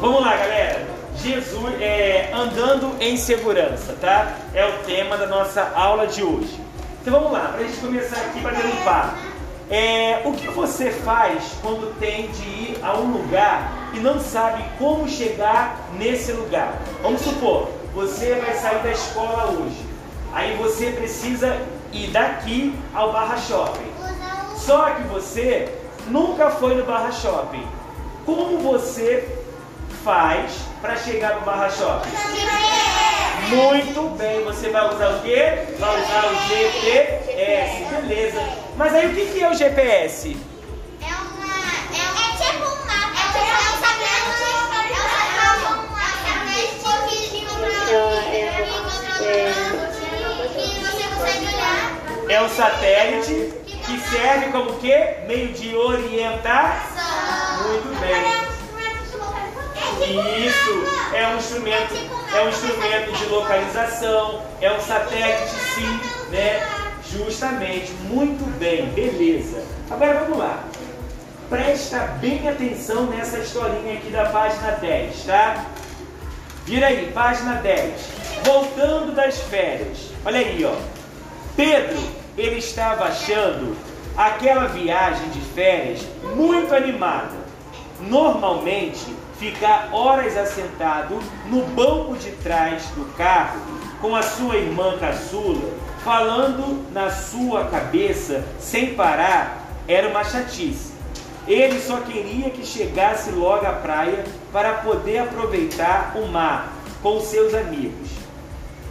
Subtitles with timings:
[0.00, 0.86] Vamos lá, galera.
[1.16, 4.36] Jesus é, andando em segurança, tá?
[4.54, 6.56] É o tema da nossa aula de hoje.
[7.00, 9.18] Então vamos lá, para a gente começar aqui para limpar.
[9.68, 14.62] É, o que você faz quando tem de ir a um lugar e não sabe
[14.78, 16.80] como chegar nesse lugar?
[17.02, 19.84] Vamos supor, você vai sair da escola hoje.
[20.32, 21.60] Aí você precisa
[21.92, 23.90] ir daqui ao Barra Shopping.
[24.56, 25.76] Só que você
[26.06, 27.66] nunca foi no Barra Shopping.
[28.24, 29.37] Como você
[30.04, 32.10] faz para chegar no Barra Shopping?
[33.48, 35.64] Muito bem, você vai usar o quê?
[35.78, 38.42] Vai usar o GPS, beleza.
[38.76, 40.36] Mas aí o que, que é o GPS?
[41.00, 41.46] É uma.
[41.94, 43.20] É, é tipo um mapa.
[43.34, 44.38] É, é um satélite.
[47.90, 48.58] É um satélite
[50.52, 51.78] que que você consegue olhar.
[52.28, 53.34] É um satélite
[53.86, 55.16] que serve como o quê?
[55.26, 56.86] Meio de orientar?
[57.62, 58.47] Muito bem.
[60.04, 61.94] Isso é um instrumento,
[62.34, 66.66] é um instrumento de localização, é um satélite sim, né?
[67.10, 69.62] Justamente, muito bem, beleza.
[69.90, 70.64] Agora vamos lá.
[71.48, 75.64] Presta bem atenção nessa historinha aqui da página 10, tá?
[76.66, 77.94] Vira aí, página 10.
[78.44, 80.10] Voltando das férias.
[80.24, 80.76] Olha aí, ó.
[81.56, 81.98] Pedro,
[82.36, 83.74] ele estava achando
[84.16, 86.00] aquela viagem de férias
[86.36, 87.36] muito animada.
[88.00, 89.06] Normalmente,
[89.38, 93.60] ficar horas assentado no banco de trás do carro
[94.00, 95.72] com a sua irmã caçula,
[96.04, 100.92] falando na sua cabeça sem parar, era uma chatice.
[101.46, 107.54] Ele só queria que chegasse logo à praia para poder aproveitar o mar com seus
[107.54, 108.10] amigos.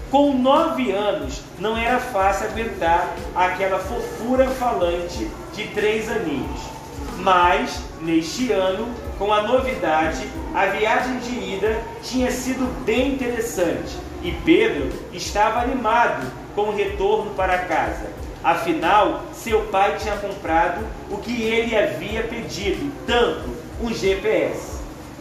[0.10, 6.62] Com nove anos, não era fácil aguentar aquela fofura falante de três aninhos.
[7.20, 8.88] Mas, neste ano,
[9.18, 16.32] com a novidade, a viagem de ida tinha sido bem interessante e Pedro estava animado
[16.56, 18.08] com o retorno para casa.
[18.44, 23.50] Afinal, seu pai tinha comprado o que ele havia pedido, tanto
[23.82, 24.78] um GPS.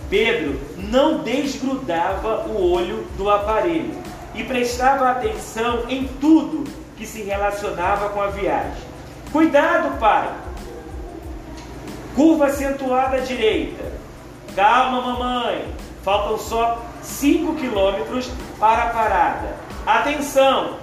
[0.09, 3.95] Pedro não desgrudava o olho do aparelho
[4.35, 6.65] e prestava atenção em tudo
[6.97, 8.85] que se relacionava com a viagem.
[9.33, 10.46] Cuidado, pai!
[12.17, 13.93] Curva acentuada à direita.
[14.55, 15.69] Calma, mamãe.
[16.03, 19.57] Faltam só 5 quilômetros para a parada.
[19.85, 20.79] Atenção!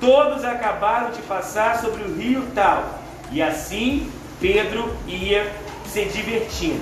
[0.00, 2.98] Todos acabaram de passar sobre o rio tal.
[3.30, 4.10] E assim
[4.40, 5.52] Pedro ia
[5.84, 6.80] se divertindo.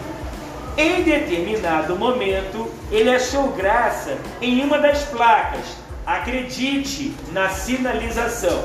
[0.76, 5.76] Em determinado momento, ele achou graça em uma das placas.
[6.06, 8.64] Acredite na sinalização.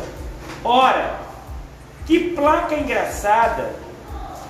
[0.64, 1.16] Ora,
[2.06, 3.74] que placa engraçada!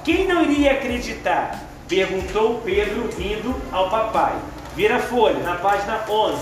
[0.03, 1.63] Quem não iria acreditar?
[1.87, 4.35] Perguntou Pedro rindo ao papai.
[4.75, 6.41] Vira a folha, na página 11.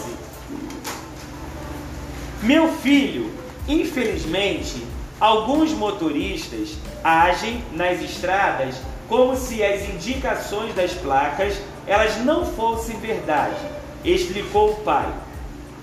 [2.41, 3.33] Meu filho,
[3.67, 4.85] infelizmente,
[5.19, 8.75] alguns motoristas agem nas estradas
[9.09, 13.59] como se as indicações das placas elas não fossem verdade,
[14.05, 15.11] explicou o pai.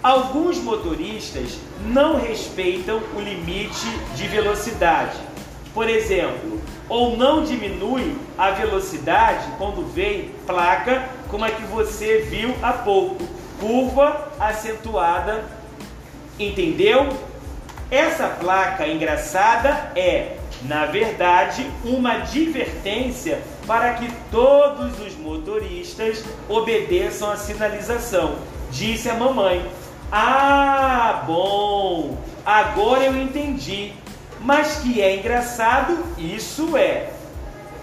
[0.03, 5.19] Alguns motoristas não respeitam o limite de velocidade.
[5.75, 12.55] Por exemplo, ou não diminui a velocidade quando vem placa como a que você viu
[12.63, 13.25] há pouco,
[13.61, 15.45] curva acentuada,
[16.39, 17.09] entendeu?
[17.91, 27.37] Essa placa engraçada é, na verdade, uma advertência para que todos os motoristas obedeçam a
[27.37, 28.37] sinalização,
[28.71, 29.65] disse a mamãe.
[30.11, 33.93] Ah, bom, agora eu entendi.
[34.41, 37.11] Mas que é engraçado, isso é.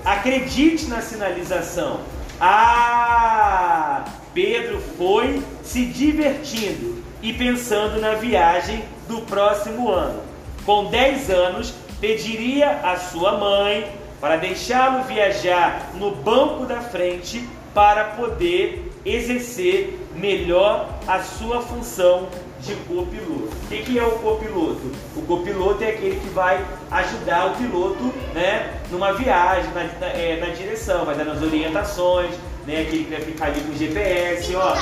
[0.05, 2.01] Acredite na sinalização.
[2.39, 10.21] Ah, Pedro foi se divertindo e pensando na viagem do próximo ano.
[10.65, 13.89] Com 10 anos, pediria à sua mãe
[14.19, 22.29] para deixá-lo viajar no banco da frente para poder exercer melhor a sua função
[22.61, 23.49] de copiloto.
[23.49, 24.91] O que, é o copiloto?
[25.15, 28.03] O copiloto é aquele que vai ajudar o piloto
[28.33, 32.33] né, numa viagem, na, na, é, na direção, vai dar as orientações,
[32.65, 34.73] né, aquele que vai ficar ali com o GPS, ó.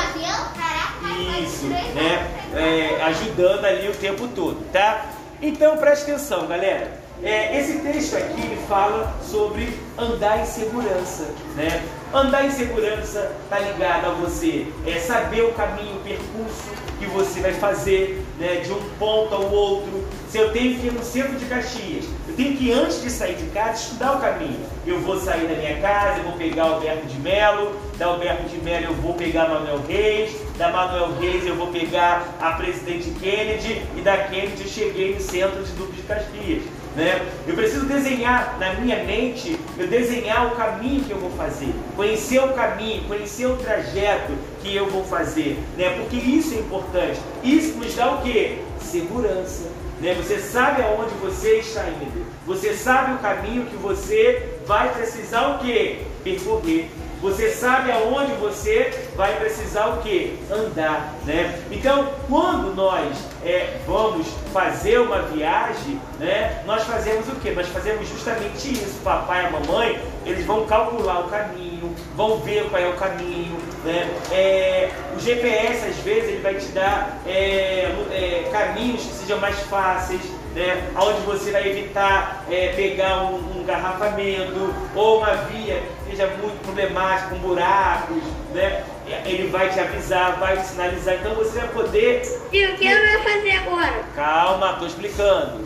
[1.42, 2.30] Isso, né?
[2.56, 5.06] É, ajudando ali o tempo todo, tá?
[5.42, 7.02] Então preste atenção, galera.
[7.24, 11.84] É, esse texto aqui ele fala sobre andar em segurança, né?
[12.12, 17.40] Andar em segurança está ligado a você é saber o caminho, o percurso que você
[17.42, 18.62] vai fazer, né?
[18.62, 22.34] De um ponto ao outro, Se eu tenho que ir no centro de Caxias, eu
[22.36, 24.66] tenho que, antes de sair de casa, estudar o caminho.
[24.88, 28.58] Eu vou sair da minha casa, eu vou pegar Alberto de Melo, da Alberto de
[28.64, 33.82] Melo eu vou pegar Manuel Reis, da Manuel Reis eu vou pegar a Presidente Kennedy,
[33.98, 36.64] e da Kennedy eu cheguei no centro de Duque de Caxias.
[36.96, 37.26] Né?
[37.48, 42.40] Eu preciso desenhar na minha mente, eu desenhar o caminho que eu vou fazer, conhecer
[42.40, 45.98] o caminho, conhecer o trajeto que eu vou fazer, né?
[45.98, 47.20] Porque isso é importante.
[47.44, 48.60] Isso nos dá o que?
[48.82, 49.70] Segurança.
[50.02, 50.16] Né?
[50.16, 52.26] Você sabe aonde você está indo.
[52.46, 56.00] Você sabe o caminho que você vai precisar o que?
[56.24, 56.90] Percorrer.
[57.22, 60.40] Você sabe aonde você vai precisar o que?
[60.50, 61.62] Andar, né?
[61.70, 63.16] Então, quando nós
[63.46, 66.64] é, vamos fazer uma viagem, né?
[66.66, 67.52] Nós fazemos o que?
[67.52, 69.00] Nós fazemos justamente isso.
[69.04, 73.56] Papai e a mamãe, eles vão calcular o caminho, vão ver qual é o caminho,
[73.84, 74.10] né?
[74.32, 79.60] É, o GPS às vezes ele vai te dar é, é caminhos que sejam mais
[79.62, 80.22] fáceis
[80.56, 86.28] né, onde você vai evitar é, pegar um, um garrafamento ou uma via que seja
[86.28, 88.24] muito problemática, com buracos,
[88.54, 88.84] né?
[89.26, 92.22] Ele vai te avisar, vai te sinalizar, então você vai poder.
[92.52, 94.04] E o que eu vou fazer agora?
[94.16, 95.66] Calma, estou explicando.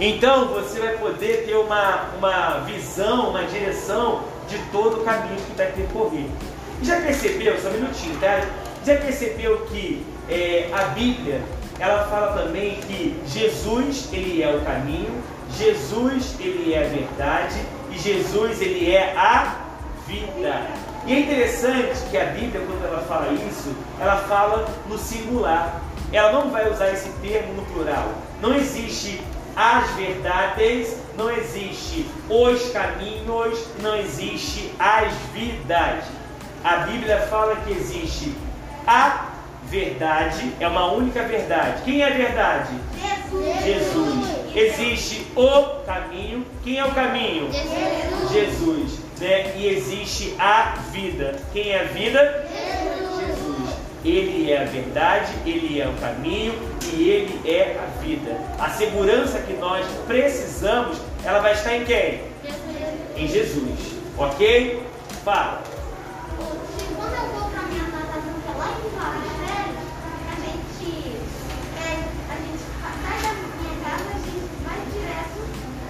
[0.00, 5.56] Então você vai poder ter uma, uma visão, uma direção de todo o caminho que
[5.56, 6.26] vai percorrer.
[6.82, 8.44] Já percebeu, só um minutinho, tá?
[8.84, 11.40] Já percebeu que é, a Bíblia
[11.78, 15.22] ela fala também que Jesus ele é o caminho,
[15.56, 19.56] Jesus ele é a verdade e Jesus ele é a
[20.06, 20.66] vida.
[21.06, 25.82] E é interessante que a Bíblia, quando ela fala isso, ela fala no singular.
[26.12, 28.12] Ela não vai usar esse termo no plural.
[28.40, 29.20] Não existe
[29.56, 36.04] as verdades, não existe os caminhos, não existe as vidas.
[36.64, 38.32] A Bíblia fala que existe
[38.86, 39.32] a
[39.64, 41.82] verdade é uma única verdade.
[41.84, 42.74] Quem é a verdade?
[43.32, 43.64] Jesus.
[43.64, 44.56] Jesus.
[44.56, 46.46] Existe o caminho.
[46.62, 47.50] Quem é o caminho?
[47.50, 48.32] Jesus.
[48.32, 48.98] Jesus.
[49.18, 49.56] Né?
[49.56, 51.36] E existe a vida.
[51.52, 52.46] Quem é a vida?
[52.52, 53.26] Jesus.
[53.26, 53.76] Jesus.
[54.04, 56.54] Ele é a verdade, ele é o caminho
[56.92, 58.36] e ele é a vida.
[58.58, 62.20] A segurança que nós precisamos, ela vai estar em quem?
[63.16, 63.78] Em Jesus.
[64.18, 64.82] Ok?
[65.24, 65.71] Fala.
[67.02, 69.74] Quando eu vou pra minha natação, que é lá em Valadares,
[70.30, 71.18] a gente,
[71.76, 72.62] é, a gente
[73.02, 75.40] sai da minha casa, a gente vai direto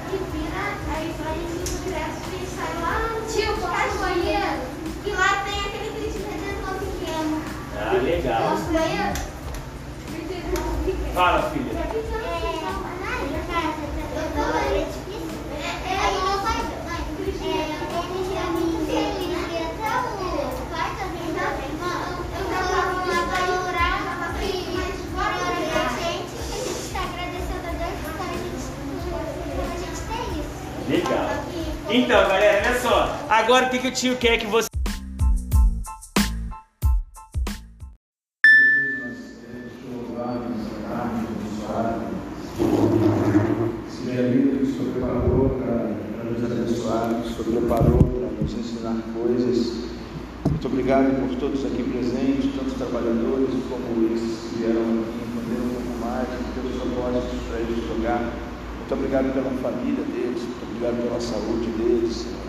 [0.09, 3.53] e vira, aí a gente indo direto e sai lá no Tio,
[4.00, 4.56] banheiro?
[5.05, 7.37] E lá tem aquele Cristo Redentor pequeno.
[7.76, 8.56] Ah, legal.
[8.73, 9.12] Banheiro?
[11.12, 11.73] Fala, filha.
[11.75, 11.93] Legal.
[31.94, 33.19] Então, galera, olha só.
[33.29, 34.67] Agora o que, que o tio quer que você.
[50.65, 55.94] Obrigado por todos aqui presentes, tantos trabalhadores como esses que vieram aqui entender um pouco
[56.05, 58.21] mais, pelos propósitos para eles jogar.
[58.79, 62.43] Muito obrigado pela família deles, muito obrigado pela saúde deles, Senhor.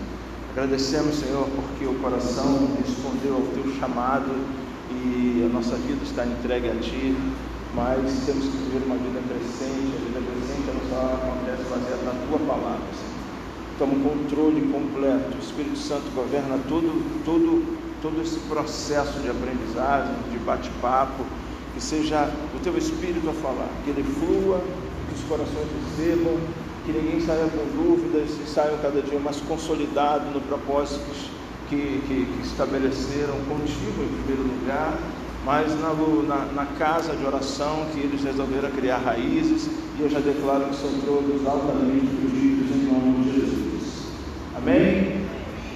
[0.52, 4.30] Agradecemos, Senhor, porque o coração respondeu ao teu chamado
[4.90, 7.16] e a nossa vida está entregue a Ti,
[7.74, 12.26] mas temos que viver uma vida crescente, a vida crescente ela só acontece baseada na
[12.26, 13.14] Tua palavra, Senhor.
[13.78, 16.90] Toma o controle completo, o Espírito Santo governa todo,
[17.24, 21.24] todo, todo esse processo de aprendizagem, de bate-papo,
[21.74, 24.60] que seja o Teu Espírito a falar, que ele flua,
[25.08, 26.38] que os corações recebam,
[26.84, 31.30] que ninguém saia com dúvidas e saiam cada dia mais consolidados no propósitos
[31.68, 34.98] que, que, que estabeleceram contigo em primeiro lugar,
[35.44, 35.94] mas na,
[36.28, 40.76] na, na, casa de oração que eles resolveram criar raízes e eu já declaro que
[40.76, 44.08] são todos altamente protegidos em nome de Jesus.
[44.56, 45.24] Amém?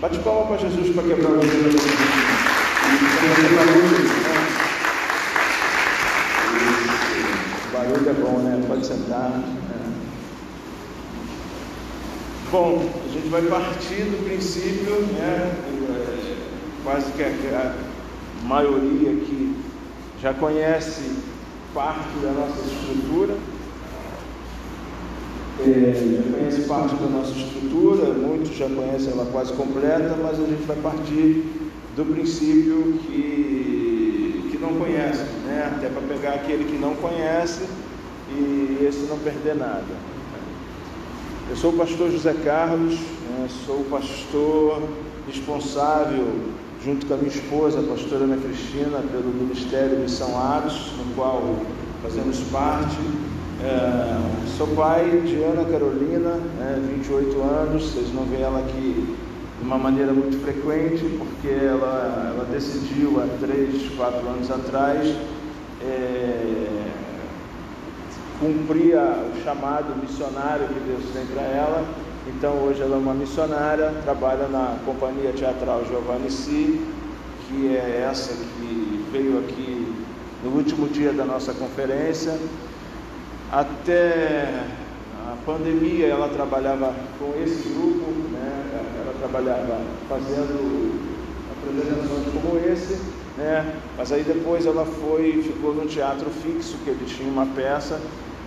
[0.01, 1.79] Bate palma para Jesus para quebrar o gelo.
[7.73, 8.65] Barulho é bom, né?
[8.69, 9.43] Pode sentar.
[12.51, 15.55] Bom, a gente vai partir do princípio, né?
[16.83, 17.75] Quase que a,
[18.43, 19.55] maioria que
[20.23, 21.13] já conhece
[21.75, 23.37] parte da nossa estrutura,
[25.61, 30.47] é, já conhece parte da nossa estrutura, muitos já conhecem ela quase completa, mas a
[30.47, 31.45] gente vai partir
[31.95, 35.71] do princípio que, que não conhece, né?
[35.77, 37.67] até para pegar aquele que não conhece
[38.31, 40.18] e esse não perder nada.
[41.51, 44.83] Eu sou o pastor José Carlos, né, sou o pastor
[45.27, 46.27] responsável,
[46.85, 51.43] junto com a minha esposa, a pastora Ana Cristina, pelo Ministério Missão Aros, no qual
[52.03, 52.99] fazemos parte.
[53.63, 54.19] É,
[54.59, 59.17] sou pai de Ana Carolina, né, 28 anos, vocês não veem ela aqui
[59.59, 65.17] de uma maneira muito frequente, porque ela, ela decidiu há 3, 4 anos atrás
[65.81, 66.78] é,
[68.39, 71.85] cumprir o chamado missionário que Deus tem para ela.
[72.27, 76.81] Então hoje ela é uma missionária, trabalha na Companhia Teatral Giovanni Si,
[77.47, 79.95] que é essa que veio aqui
[80.45, 82.39] no último dia da nossa conferência.
[83.51, 84.63] Até
[85.27, 88.83] a pandemia ela trabalhava com esse grupo, né?
[89.03, 91.01] ela trabalhava fazendo
[91.51, 93.01] apresentações como esse,
[93.39, 93.75] né?
[93.97, 97.99] mas aí depois ela foi, ficou no teatro fixo, que ele tinha uma peça,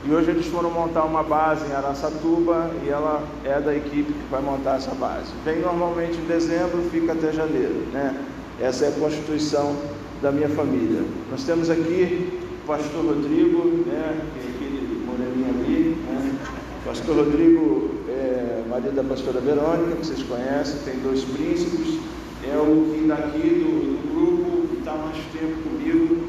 [0.03, 4.31] e hoje eles foram montar uma base em Araçatuba e ela é da equipe que
[4.31, 5.31] vai montar essa base.
[5.45, 7.85] Vem normalmente em dezembro, fica até janeiro.
[7.93, 8.15] Né?
[8.59, 9.75] Essa é a constituição
[10.19, 11.03] da minha família.
[11.29, 12.29] Nós temos aqui
[12.63, 14.21] o pastor Rodrigo, né?
[14.33, 15.97] que é aquele moreninho ali.
[16.07, 16.35] Né?
[16.83, 21.99] Pastor Rodrigo é marido da pastora Verônica, que vocês conhecem, tem dois príncipes.
[22.43, 26.27] É o que daqui do, do grupo está mais tempo comigo,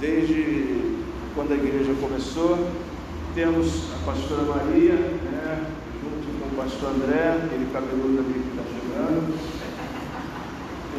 [0.00, 0.96] desde
[1.36, 2.58] quando a igreja começou.
[3.34, 5.64] Temos a pastora Maria, né,
[6.02, 9.32] junto com o pastor André, aquele cabeludo ali que está chegando.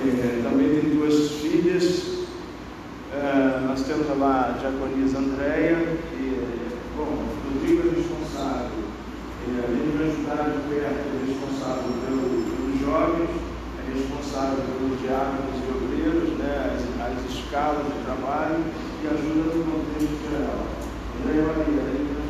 [0.02, 2.26] É, também tem duas filhas.
[3.14, 5.78] É, nós temos lá a diaconisa Andréia,
[6.10, 6.42] que,
[6.98, 12.26] bom, o Rodrigo é responsável, é, além de me ajudar de perto, é responsável pelo,
[12.50, 13.30] pelos jovens,
[13.78, 18.58] é responsável pelos diáconos e obreiros, né, as, as escalas de trabalho
[19.04, 20.66] e ajuda no contexto geral.
[21.22, 22.23] Andréia Maria,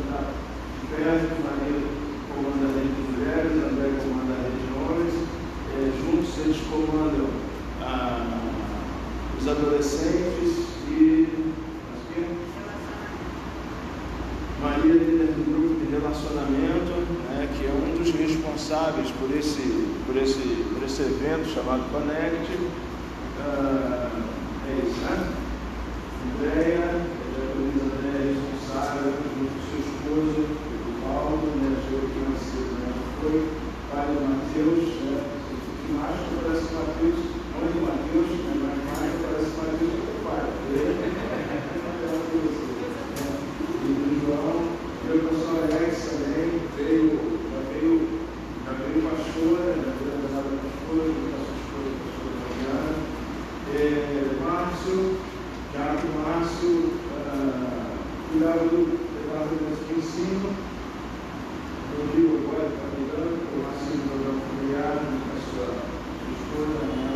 [0.93, 1.81] Maria
[2.29, 5.13] comanda a rede de mulheres, André comanda a rede de homens,
[5.73, 7.29] é, juntos eles comandam
[7.81, 8.39] ah,
[9.39, 11.27] os adolescentes e
[14.62, 16.93] Maria líder do grupo de relacionamento,
[17.27, 22.59] né, que é um dos responsáveis por esse, por esse, por esse evento chamado Connect.
[23.41, 24.09] Ah,
[24.69, 25.33] é isso, né?
[26.38, 30.62] Andréia, a Luísa é responsável junto com seu esposo
[31.03, 32.88] Paulo, né, que nasceu, né,
[33.19, 33.38] foi
[33.93, 35.19] de Mateus, né,
[35.86, 37.19] que mais parece Mateus,
[37.53, 40.43] mãe de Mateus, né, mas mais parece Mateus que o pai.
[43.83, 44.57] e do João,
[45.05, 47.19] meu pastor Alex também veio,
[47.51, 47.95] já veio,
[48.65, 52.93] já veio pastora, já veio casada pastora, veio com a sua esposa, pastora Fabiana.
[54.43, 54.98] Márcio,
[55.72, 56.74] Tiago Márcio,
[57.13, 57.98] uh,
[58.31, 60.50] cuidava do departamento de ensino,
[61.93, 65.69] Rodrigo agora está mudando, o Marcinho do programa familiar, a sua
[66.34, 67.13] esposa, né,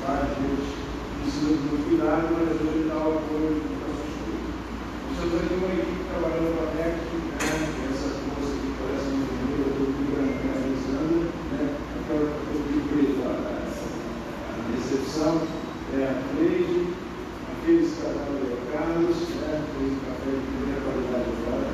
[0.00, 0.72] pais deles,
[1.20, 4.56] precisam do cuidado, mas hoje dá o apoio para sua esposa.
[5.08, 7.56] Você tem uma equipe trabalhando com a TEC, né,
[7.92, 13.36] essa moça que parece muito bonita, eu estou organizando, né, aquela que eu fez a,
[13.36, 15.44] a recepção,
[15.92, 16.88] é a Cleide,
[17.52, 21.68] aqueles casal de Carlos, né, fez o café de primeira qualidade agora,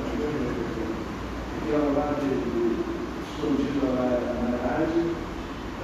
[1.65, 2.77] aquela lá de, de
[3.25, 5.03] escondida lá na rádio.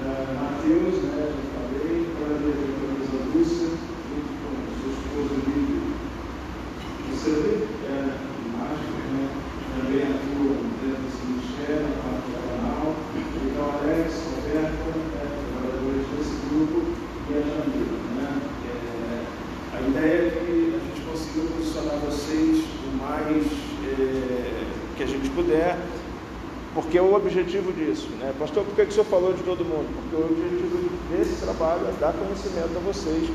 [0.01, 3.69] Uh, Mateus, né, já falei, Cláudia Teresa Lúcia,
[4.07, 5.81] junto com o seu esposo Lídio.
[7.11, 7.55] Você vê?
[7.89, 8.15] É,
[8.57, 9.25] mágico, né?
[9.75, 12.87] Também atua dentro desse ministério, na parte do canal.
[13.17, 16.79] Então, Alex, Roberto, né, trabalhadores desse grupo,
[17.29, 17.97] e a Jamila.
[18.17, 18.29] Né?
[18.69, 23.47] É, a ideia é que a gente consiga posicionar vocês o mais.
[23.83, 24.41] É,
[25.01, 25.79] que a gente puder,
[26.75, 28.09] porque é o objetivo disso.
[28.19, 28.35] Né?
[28.39, 29.87] Pastor, por que, que o senhor falou de todo mundo?
[29.95, 33.31] Porque o objetivo desse trabalho é dar conhecimento a vocês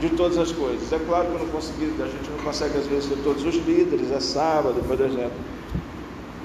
[0.00, 0.92] de todas as coisas.
[0.92, 3.54] É claro que eu não consegui, a gente não consegue às vezes ter todos os
[3.56, 5.32] líderes, é sábado, por exemplo.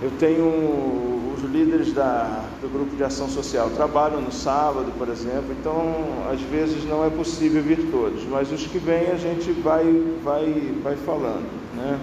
[0.01, 5.55] Eu tenho os líderes da, do grupo de ação social, trabalham no sábado, por exemplo,
[5.59, 5.95] então
[6.31, 9.83] às vezes não é possível vir todos, mas os que vêm a gente vai,
[10.23, 11.47] vai, vai falando.
[11.75, 11.99] Né?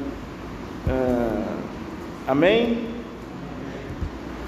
[0.89, 1.61] É,
[2.31, 3.00] Amém?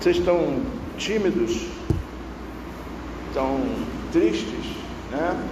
[0.02, 0.56] Vocês estão
[0.98, 1.64] tímidos?
[3.28, 3.60] Estão
[4.10, 4.74] tristes?
[5.12, 5.48] Né?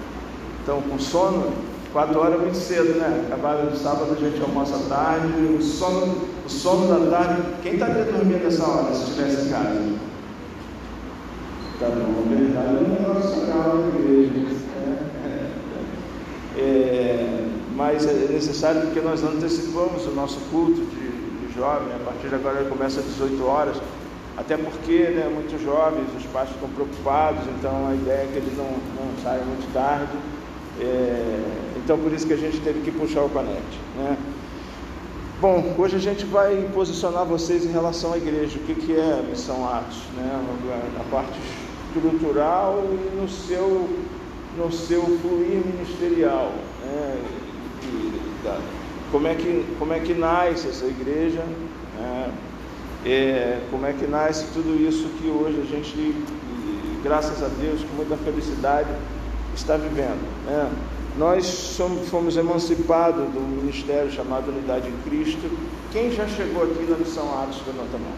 [0.59, 1.53] Estão com sono?
[1.93, 3.27] Quatro horas é muito cedo, né?
[3.29, 5.29] Acabaram de sábado, a gente almoça à tarde.
[5.57, 7.43] O sono, o sono da tarde.
[7.63, 9.95] Quem está estaria dormindo nessa hora se estivesse em casa?
[11.79, 12.87] Tá bom, verdade.
[12.87, 14.51] É nossa calma, igreja.
[16.59, 21.11] É, mas é necessário porque nós antecipamos o nosso culto de
[21.51, 23.77] de jovem, a partir de agora ele começa às 18 horas,
[24.41, 28.57] até porque né, muitos jovens, os pais ficam preocupados, então a ideia é que eles
[28.57, 30.17] não, não saiam muito tarde.
[30.81, 31.41] É,
[31.77, 33.79] então por isso que a gente teve que puxar o panete.
[33.99, 34.17] Né?
[35.43, 39.19] Bom, hoje a gente vai posicionar vocês em relação à igreja, o que, que é
[39.21, 40.43] a missão Atos, né?
[40.97, 41.39] na parte
[41.95, 43.89] estrutural e no seu,
[44.57, 46.51] no seu fluir ministerial.
[46.83, 47.23] Né?
[49.13, 51.45] como, é que, como é que nasce essa igreja,
[51.99, 52.33] né?
[53.05, 56.15] É, como é que nasce tudo isso que hoje a gente,
[57.03, 58.91] graças a Deus, com muita felicidade,
[59.55, 60.21] está vivendo.
[60.47, 60.71] Né?
[61.17, 65.51] Nós somos, fomos emancipados do ministério chamado Unidade em Cristo.
[65.93, 68.13] Quem já chegou aqui na missão Atos, levanta a mão.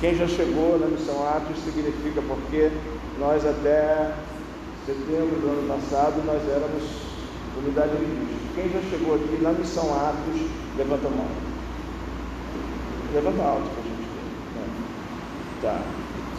[0.00, 2.70] Quem já chegou na missão Atos significa porque
[3.18, 4.12] nós até
[4.86, 6.82] setembro do ano passado nós éramos
[7.56, 8.54] Unidade em Cristo.
[8.54, 10.40] Quem já chegou aqui na missão Atos,
[10.76, 11.53] levanta a mão.
[13.14, 15.62] Levanta alto para a gente ver.
[15.62, 15.80] Tá.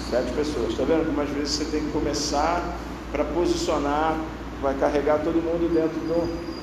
[0.10, 0.72] Sete pessoas.
[0.72, 2.78] Está vendo como às vezes você tem que começar
[3.12, 4.18] para posicionar
[4.62, 6.56] vai carregar todo mundo dentro do.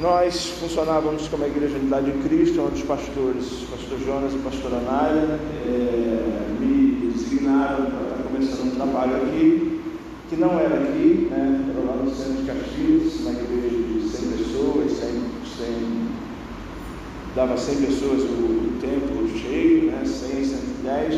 [0.00, 4.38] Nós funcionávamos como a Igreja Unidade em Cristo, onde os pastores, pastor Jonas e o
[4.40, 9.82] pastor Anália, é, me designaram para estar começando um trabalho aqui,
[10.30, 14.30] que não era aqui, né, era lá no centro de Caxias, na igreja de 100
[14.30, 15.10] pessoas, 100,
[15.58, 16.08] 100
[17.34, 21.14] dava 100 pessoas o templo cheio, né, 100, 110,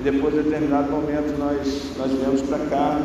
[0.00, 3.02] e depois, em determinado momento, nós, nós viemos para cá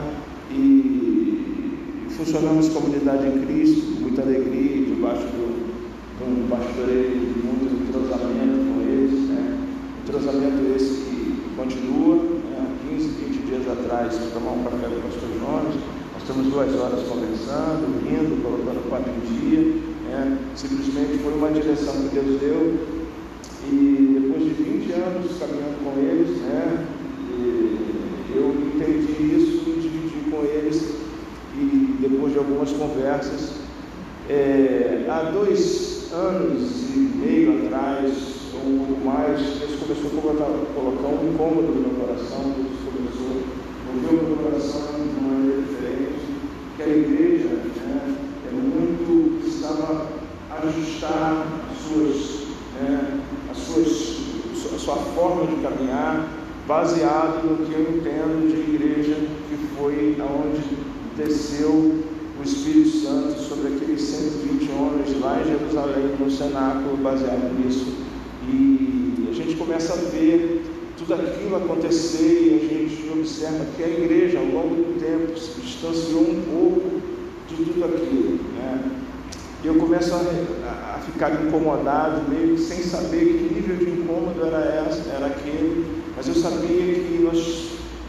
[0.49, 5.65] e funcionamos comunidade em Cristo, com muita alegria, debaixo do,
[6.23, 9.57] um pastoreio de muito entrosamento com eles, né?
[10.03, 12.75] entrosamento esse que continua, né?
[12.89, 15.75] 15, 20 dias atrás, tomar um café com o pastor Jones,
[16.13, 20.37] nós estamos duas horas conversando, rindo, colocando o papo em dia, né?
[20.55, 22.95] simplesmente foi uma direção que Deus deu,
[23.67, 26.87] e depois de 20 anos caminhando com eles, né?
[28.35, 30.95] eu entendi isso e dividi com eles
[31.57, 33.53] e depois de algumas conversas,
[34.29, 38.11] é, há dois anos e meio atrás,
[38.53, 42.93] ou um pouco mais, Deus começou a colocar, colocar um incômodo no meu coração, Deus
[42.93, 43.43] começou
[43.87, 46.19] a mover o meu coração de uma maneira diferente,
[46.75, 48.17] que a igreja né,
[48.49, 50.07] é muito, precisava
[50.61, 52.47] ajustar as suas,
[52.81, 56.27] né, as suas, a sua forma de caminhar,
[56.67, 59.15] baseado no que eu entendo de igreja,
[59.49, 60.61] que foi aonde
[61.15, 62.03] desceu
[62.39, 67.93] o Espírito Santo sobre aqueles 120 homens lá em Jerusalém, no cenáculo, baseado nisso.
[68.47, 70.63] E a gente começa a ver
[70.97, 75.59] tudo aquilo acontecer e a gente observa que a igreja, ao longo do tempo, se
[75.61, 77.01] distanciou um pouco
[77.47, 78.39] de tudo aquilo.
[78.55, 78.91] Né?
[79.63, 84.45] E eu começo a, a, ficar incomodado, meio que sem saber que nível de incômodo
[84.45, 87.15] era, essa, era aquele, mas eu sabia que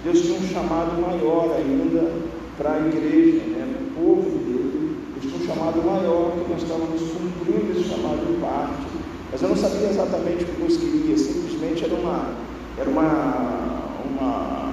[0.06, 2.12] Deus tinha um chamado maior ainda
[2.56, 4.96] para a igreja, né, para o povo dele.
[5.16, 8.86] Eles tinham um chamado maior, que nós estávamos cumprindo esse chamado de parte.
[9.32, 12.34] Mas eu não sabia exatamente o que Deus queria, simplesmente era uma,
[12.78, 14.72] era uma, uma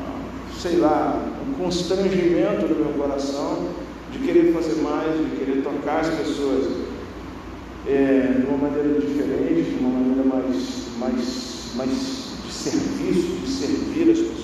[0.56, 1.19] sei lá,
[1.50, 3.69] um constrangimento no meu coração
[4.12, 6.67] de querer fazer mais, de querer tocar as pessoas
[7.88, 12.22] é, de uma maneira diferente, de uma maneira mais, mais, mais
[12.54, 14.44] serviço, de servir as pessoas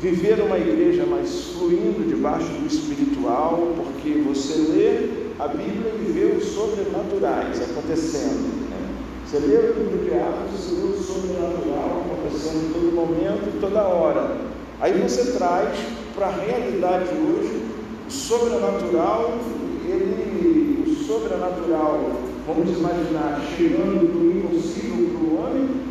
[0.00, 6.36] viver uma igreja mais fluindo debaixo do espiritual, porque você lê a Bíblia e vê
[6.36, 8.70] os sobrenaturais acontecendo.
[8.70, 8.88] Né?
[9.26, 14.38] Você lê o livro de Atos, você vê o sobrenatural acontecendo todo momento, toda hora.
[14.80, 15.78] Aí você traz
[16.14, 17.62] para a realidade de hoje
[18.08, 19.38] o sobrenatural,
[19.86, 22.00] ele, o sobrenatural,
[22.46, 25.89] vamos imaginar, chegando do impossível para o homem,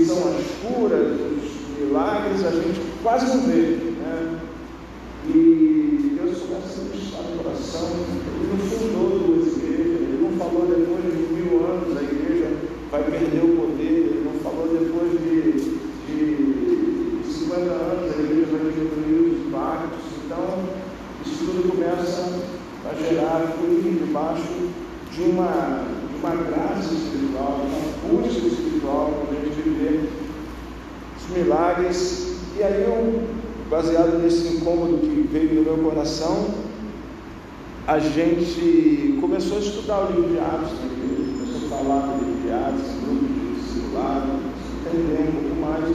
[0.00, 3.76] que são as curas, os milagres, a gente quase não vê.
[4.00, 4.40] Né?
[5.28, 7.86] E Deus começa a ministrar no coração.
[7.86, 12.48] Ele não fundou duas igrejas, ele não falou depois de mil anos a igreja
[12.90, 18.72] vai perder o poder, ele não falou depois de, de 50 anos a igreja vai
[18.72, 20.00] diminuir os impactos.
[20.24, 20.64] Então,
[21.26, 22.40] isso tudo começa
[22.88, 24.70] a gerar fluir debaixo
[25.12, 30.08] de uma, de uma graça espiritual, de uma busca espiritual, para a gente viver
[31.16, 33.22] os milagres e aí eu,
[33.70, 36.48] baseado nesse incômodo que veio no meu coração,
[37.90, 40.86] a gente começou a estudar o livro de Atos, né?
[41.42, 44.30] começou a falar do livro de Atos, grupo de discipulado,
[44.86, 45.90] entender um pouco mais.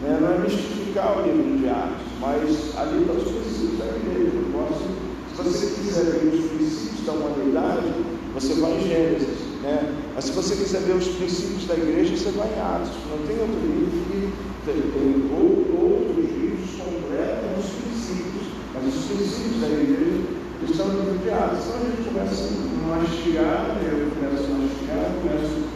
[0.00, 0.18] Né?
[0.20, 4.30] Não é mistificar o livro de Atos, mas ali está os princípios da igreja.
[4.30, 4.78] Eu posso,
[5.34, 7.94] se você quiser ver os princípios da humanidade,
[8.32, 9.38] você vai em Gênesis.
[9.64, 9.92] Né?
[10.14, 12.94] Mas se você quiser ver os princípios da igreja, você vai em Atos.
[13.10, 14.30] Não tem outro livro que
[14.70, 20.19] tem, tem outros livros completam os princípios, mas os princípios da igreja
[20.64, 21.66] estão de Atos.
[21.66, 25.70] Então a gente começa a mastigar, eu começo a mastigar, começo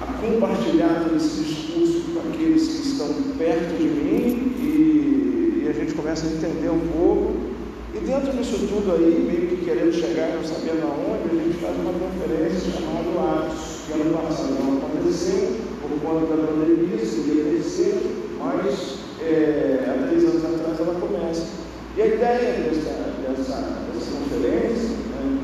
[0.00, 3.08] a compartilhar todo esse discurso com aqueles que estão
[3.38, 7.52] perto de mim e, e a gente começa a entender um pouco
[7.94, 11.76] e dentro disso tudo aí, meio que querendo chegar não sabendo aonde, a gente faz
[11.76, 13.02] uma conferência chamada
[13.44, 18.00] Atos, que ano passado não aconteceu, por conta da pandemia, seria terceiro,
[18.38, 21.46] mas é, há três anos atrás ela começa.
[21.94, 23.56] E a ideia dessa, dessa,
[23.92, 25.38] dessa conferência, né,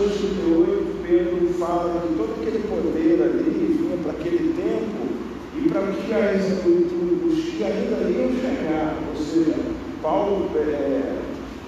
[0.00, 5.10] 38, Pedro fala que todo aquele poder ali vinha para aquele tempo
[5.56, 9.56] e para que, os que ainda iam chegar, ou seja,
[10.00, 11.18] Paulo é,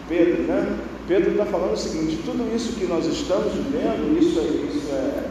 [0.08, 0.78] Pedro, né?
[1.06, 5.24] Pedro está falando o seguinte: tudo isso que nós estamos vivendo, isso é, isso é,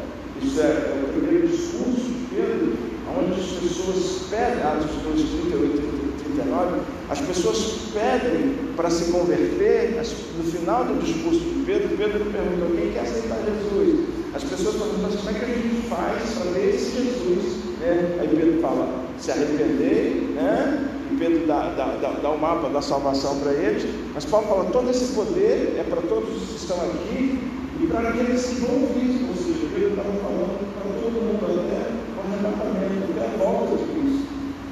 [0.43, 2.73] isso é, é o primeiro discurso de Pedro,
[3.17, 7.57] onde as pessoas pedem, Atos 2, 38 e 39, as pessoas
[7.93, 10.01] pedem para se converter,
[10.37, 14.06] no final do discurso de Pedro, Pedro perguntou: quem quer aceitar Jesus?
[14.34, 17.56] As pessoas perguntam: como é que a gente faz para ver esse Jesus?
[17.80, 18.17] Né?
[18.19, 20.88] Aí Pedro fala: se arrepender, né?
[21.19, 24.89] Pedro dá, dá, dá, dá o mapa da salvação para eles, mas Paulo fala: todo
[24.89, 27.39] esse poder é para todos que estão aqui
[27.80, 31.91] e para aqueles que vão vir, ou seja, Pedro estava falando para todo mundo até
[32.15, 34.28] o arrebatamento, até a volta de Cristo.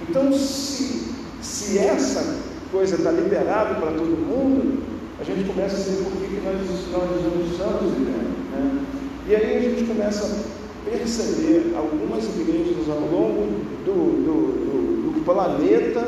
[0.09, 2.37] Então, se, se essa
[2.71, 4.88] coisa está liberada para todo mundo,
[5.19, 6.57] a gente começa a ver por que nós,
[6.91, 8.51] nós estamos vivendo.
[8.51, 8.85] Né?
[9.27, 13.47] E aí a gente começa a perceber algumas igrejas ao longo
[13.85, 14.33] do, do,
[14.65, 16.07] do, do planeta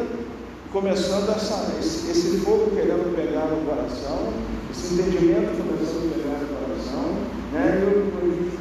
[0.72, 4.32] começando essa, esse, esse fogo querendo pegar no coração,
[4.72, 7.12] esse entendimento começando a pegar no coração,
[7.52, 7.84] né?
[7.84, 8.52] eu, eu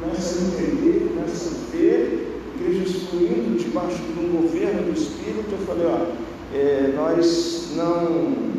[0.00, 5.52] começo a entender, começo a ver igrejas fluindo debaixo de um governo do Espírito.
[5.52, 6.06] Eu falei, ó,
[6.54, 8.49] é, nós não,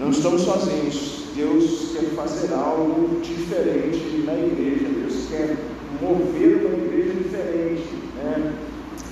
[0.00, 1.20] não estamos sozinhos.
[1.36, 4.88] Deus quer fazer algo diferente na igreja.
[4.88, 5.56] Deus quer
[6.00, 7.84] mover uma igreja diferente.
[8.16, 8.54] Né?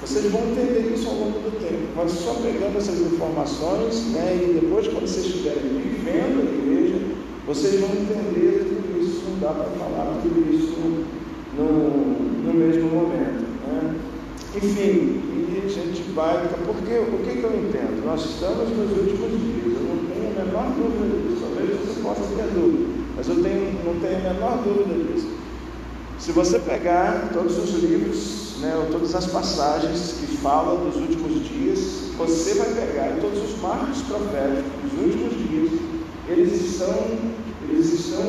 [0.01, 4.61] Vocês vão entender isso ao longo do tempo, mas só pegando essas informações, né, e
[4.61, 6.99] depois, quando vocês estiverem vivendo a igreja,
[7.47, 9.25] vocês vão entender tudo isso.
[9.29, 10.77] Não dá para falar tudo isso
[11.57, 13.45] no, no mesmo momento.
[13.67, 13.95] Né?
[14.57, 15.21] Enfim,
[15.53, 16.49] e a gente vai.
[16.67, 18.05] Porque o que, que eu entendo?
[18.05, 22.23] Nós estamos nos últimos dias, eu não tenho a menor dúvida disso, talvez você possa
[22.37, 25.29] ter dúvida, mas eu tenho, não tenho a menor dúvida disso.
[26.19, 32.11] Se você pegar todos os livros né, todas as passagens que falam dos últimos dias,
[32.17, 35.81] você vai pegar todos os marcos proféticos dos últimos dias,
[36.29, 36.95] eles estão,
[37.69, 38.25] eles estão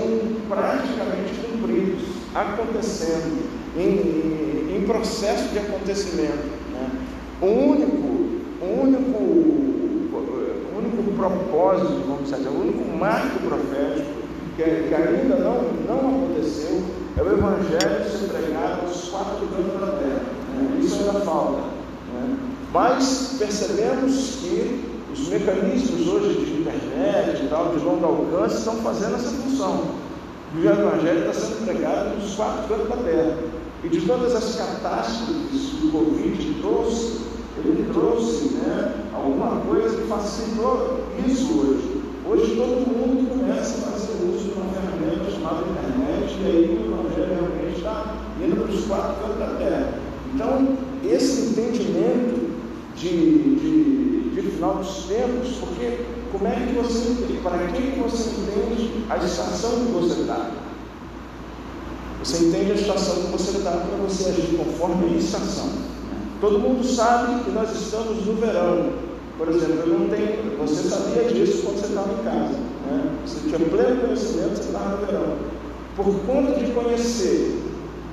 [0.47, 2.03] praticamente cumpridos,
[2.35, 6.49] acontecendo, em, em, processo de acontecimento.
[6.73, 6.89] Né?
[7.41, 8.07] O único,
[8.61, 9.19] único,
[10.77, 14.19] único propósito, vamos dizer, o único marco profético
[14.55, 16.81] que, que ainda não, não aconteceu
[17.17, 20.21] é o Evangelho ser pregado aos quatro cantos da terra.
[20.55, 20.79] Né?
[20.81, 21.61] Isso ainda falta.
[22.13, 22.37] Né?
[22.73, 29.15] Mas percebemos que os mecanismos hoje de internet e tal, de longo alcance, estão fazendo
[29.15, 29.83] essa função.
[30.55, 33.37] O Evangelho está sendo pregado nos quatro cantos da terra.
[33.83, 37.19] E de todas as catástrofes que o Covid trouxe,
[37.63, 42.01] ele trouxe né, alguma coisa que facilitou isso hoje.
[42.29, 46.93] Hoje todo mundo começa a fazer uso de uma ferramenta chamada internet, e aí o
[46.93, 49.99] Evangelho realmente está indo para os quatro cantos da terra.
[50.33, 52.49] Então, esse entendimento
[52.95, 57.39] de, de, de final dos tempos, porque como é que você?
[57.41, 60.51] Para que você entende a estação que você está?
[62.29, 65.67] Você entende a estação que você está para você agir conforme a estação.
[66.39, 68.91] Todo mundo sabe que nós estamos no verão.
[69.35, 72.53] Por exemplo, eu não tenho, você sabia disso quando você estava em casa.
[72.85, 73.11] Né?
[73.25, 75.37] Você tinha pleno conhecimento, você estava no verão.
[75.95, 77.63] Por conta de conhecer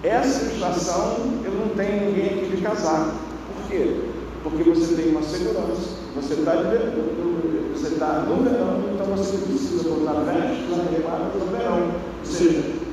[0.02, 3.14] essa estação, eu não tenho ninguém aqui de casar.
[3.54, 4.00] Por quê?
[4.42, 5.90] Porque você tem uma segurança.
[6.16, 11.90] Você está você tá no verão, então você precisa botar vestes adequadas no verão.
[12.18, 12.85] Ou seja,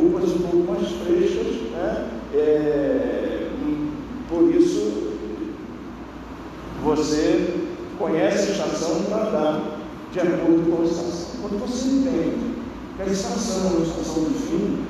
[0.00, 1.70] roupas um pouco mais frescas.
[1.72, 2.08] Né?
[2.34, 3.48] É,
[4.28, 5.10] por isso,
[6.84, 7.58] você
[7.98, 9.80] conhece a estação para andar
[10.12, 11.40] de acordo com a estação.
[11.42, 12.54] Quando você entende
[12.96, 14.84] que a estação é uma estação do fim,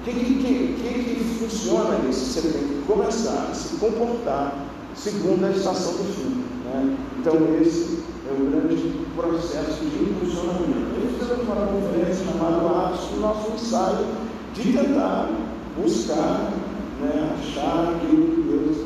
[0.00, 2.26] o que, que, que, que, funciona isso?
[2.26, 6.44] Você tem que começar a se comportar segundo a estação do fim.
[6.64, 6.96] Né?
[7.18, 11.00] Então, esse é o grande processo de impulsionamento.
[11.00, 14.25] Gente temos uma conferência chamada Atos, o nosso ensaio,
[14.56, 15.30] de tentar
[15.76, 16.52] buscar,
[17.00, 18.76] né, achar aquilo que Deus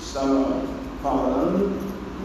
[0.00, 0.60] estava
[1.02, 1.72] falando.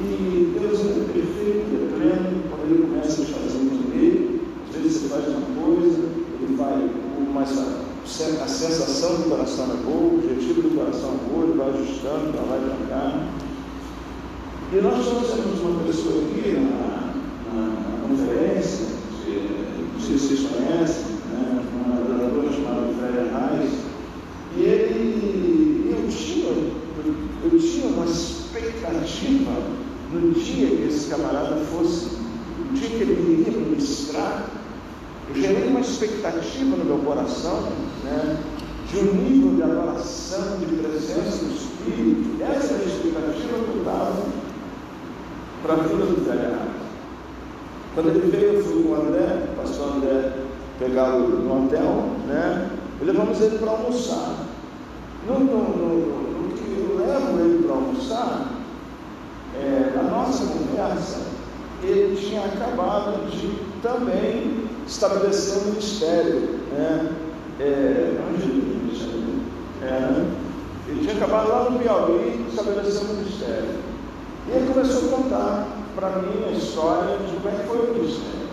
[0.01, 5.09] E Deus é perfeito, é pleno, quando Ele começa a fazer entender, às vezes você
[5.09, 5.99] faz uma coisa,
[6.41, 6.89] Ele vai,
[7.33, 7.51] mas
[8.41, 12.31] a sensação do coração é boa, o objetivo do coração é bom, Ele vai ajustando
[12.31, 13.27] para lá e para cá.
[14.71, 17.13] E nós trouxemos uma pessoa aqui na,
[17.53, 18.87] na, conferência,
[19.93, 21.18] não sei se vocês conhecem,
[22.51, 23.71] chamada Frédéric Reis,
[24.57, 26.49] e ele, eu tinha,
[27.43, 29.51] eu tinha uma expectativa
[30.11, 32.17] no dia que esse camarada fosse,
[32.57, 34.49] no dia que ele iria ministrar,
[35.29, 37.69] eu gerei uma expectativa no meu coração,
[38.03, 38.37] né,
[38.91, 44.25] de um nível de adoração, de presença do Espírito, essa a expectativa que eu dava
[45.61, 46.57] para a Vila do Velho
[47.93, 50.33] Quando ele veio, eu fui com o André, o pastor André
[50.79, 52.69] pegá-lo no hotel, né?
[53.01, 54.45] Levamos ele para almoçar.
[55.27, 58.51] No, no, no, no, que eu levo ele para almoçar,
[59.55, 61.21] é, na nossa conversa,
[61.83, 66.59] ele tinha acabado de também estabelecer um ministério.
[66.71, 67.11] Né?
[67.59, 68.15] É,
[69.81, 70.25] é,
[70.87, 73.69] ele tinha acabado lá no Piauí estabelecer um ministério.
[74.47, 77.93] E ele começou a contar para mim a história de como é que foi o
[77.93, 78.49] ministério.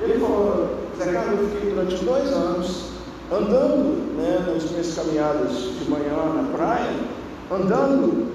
[0.00, 2.90] Ele falou, Zé Carlos, eu fiquei durante dois anos
[3.32, 6.96] andando né, nas minhas caminhadas de manhã na praia,
[7.50, 8.28] andando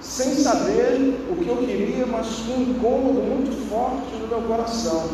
[0.00, 5.08] sem saber o que eu queria, mas com um incômodo muito forte no meu coração.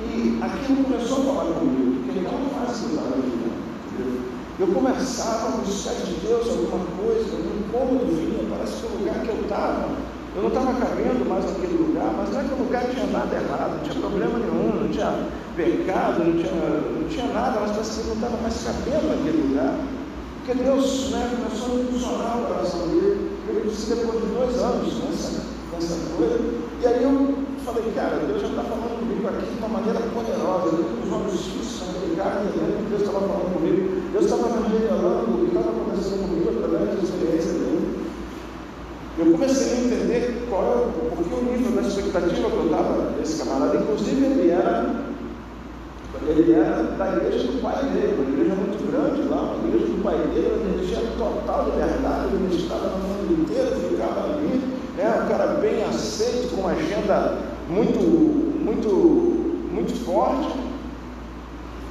[0.00, 3.52] E aquilo começou a falar comigo, porque não é fácil estar na vida.
[4.58, 9.20] Eu começava a buscar de Deus alguma coisa, um incômodo vinha, parece que o lugar
[9.22, 9.88] que eu estava
[10.34, 13.82] eu não estava cabendo mais naquele lugar, mas não é lugar tinha nada errado, não
[13.82, 18.36] tinha problema nenhum, não tinha pecado, não tinha, não tinha nada, mas que não estava
[18.42, 19.78] mais cabendo naquele lugar.
[20.44, 23.30] Porque Deus né, começou a impulsionar o coração dele.
[23.48, 26.40] Eu disse depois de dois anos nessa, nessa coisa.
[26.82, 27.34] E aí eu
[27.64, 30.76] falei, cara, Deus já está falando comigo aqui de uma maneira poderosa.
[30.76, 34.02] Eu com os olhos fixos naquele cara, que Deus estava falando comigo.
[34.12, 38.02] Deus estava me revelando o que estava acontecendo comigo através da experiência dele.
[39.18, 41.02] Eu comecei a entender qual é
[41.34, 45.11] o nível da expectativa que eu estava desse camarada, inclusive ele era,
[46.26, 50.02] ele era da igreja do pai dele, uma igreja muito grande lá, uma igreja do
[50.02, 54.60] pai dele, ele tinha total liberdade, ele estava no mundo inteiro, ficava ali,
[54.96, 58.88] né, um cara bem aceito, com uma agenda muito, muito,
[59.72, 60.54] muito forte,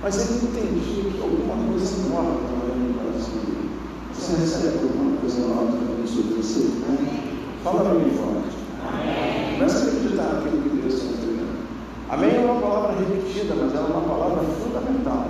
[0.01, 3.69] mas ele entendia que alguma coisa nova estava no dele.
[4.13, 5.91] Você recebe alguma coisa nova?
[6.11, 6.59] sobre você.
[6.59, 7.37] Né?
[7.63, 8.57] Fala para mim forte.
[9.53, 11.57] Começa a acreditar naquilo que Deus está entregando.
[12.11, 15.27] Amém é uma palavra repetida, mas ela é uma palavra fundamental.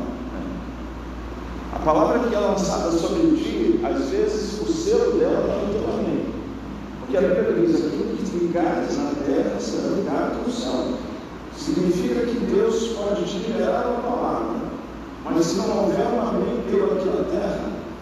[1.75, 5.93] A palavra que é lançada sobre ti, às vezes o selo dela está no teu
[5.93, 6.25] amém.
[6.99, 10.97] Porque a Bíblia diz: aquilo que ligares na terra será ligado no céu.
[11.55, 14.55] Significa que Deus pode te liberar uma palavra,
[15.23, 17.59] mas se não houver um amém teu aqui na terra,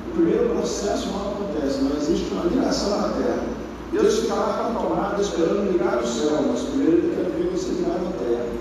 [0.07, 3.43] o primeiro processo não acontece, não existe uma ligação na terra.
[3.91, 7.51] Deus fica lá com a tomada esperando ligar o céu, mas primeiro ele quer ver
[7.51, 8.58] você ligar na terra.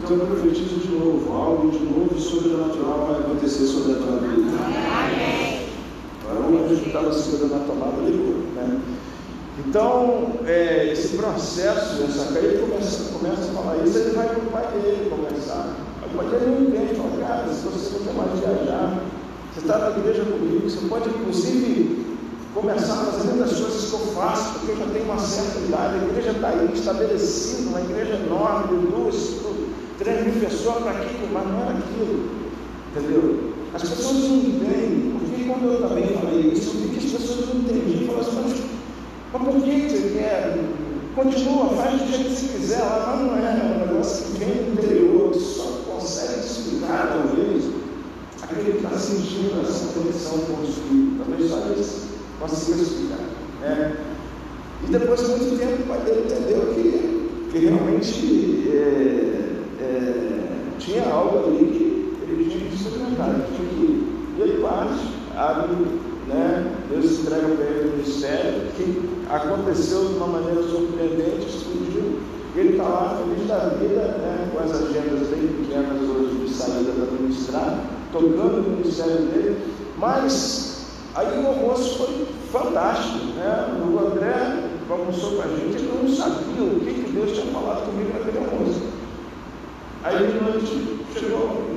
[0.00, 4.50] Então eu profetizo de novo, algo de novo sobrenatural vai acontecer sobre a tua vida.
[4.64, 5.68] Amém.
[6.30, 8.42] Agora a gente estava segurando a tomada, ligou.
[8.54, 8.80] Né?
[9.66, 14.46] Então, é, esse processo, essa ele começa, começa a falar isso, ele vai para o
[14.52, 15.74] pai dele conversar.
[16.06, 19.02] O pai dele não entende, fala, cara, se você não quer mais viajar,
[19.52, 22.06] você está na igreja comigo, você pode inclusive
[22.54, 25.94] começar a fazer muitas coisas que eu faço, porque eu já tenho uma certa idade,
[25.94, 29.14] a igreja está aí estabelecida, uma igreja enorme, de duas,
[29.98, 32.30] três mil pessoas para aquilo, mas não era aquilo.
[32.90, 33.52] Entendeu?
[33.74, 37.48] As pessoas não entendem, porque quando eu também falei isso, eu vi que as pessoas
[37.48, 38.60] não entendiam, falaram assim, mas,
[39.32, 40.58] mas por que você quer?
[41.14, 44.48] Continua, faz do jeito que você quiser, mas não é, é um negócio que vem
[44.48, 47.64] do interior, que só consegue explicar, talvez,
[48.42, 51.18] aquele que está sentindo essa conexão com o Espírito.
[51.18, 52.08] Talvez só isso
[52.40, 53.18] consiga explicar.
[53.60, 53.96] Né?
[54.86, 59.47] E depois de muito tempo, o pai dele entendeu que, que realmente é,
[59.88, 64.08] é, tinha algo ali que ele tinha que experimentar, ele tinha que.
[64.36, 65.00] E ele parte,
[65.36, 65.74] abre,
[66.28, 66.74] né?
[66.90, 72.20] Deus entrega para ele o ministério, que aconteceu de uma maneira surpreendente, explodiu.
[72.54, 74.48] Ele está lá feliz da vida, né?
[74.52, 77.78] com as agendas bem pequenas hoje de saída para ministrar
[78.12, 83.68] tocando no ministério dele, mas aí o almoço foi fantástico, né?
[83.84, 87.86] O André almoçou com a gente, ele não sabia o que, que Deus tinha falado
[87.86, 88.80] comigo naquele almoço.
[90.04, 91.68] Aí de noite chegou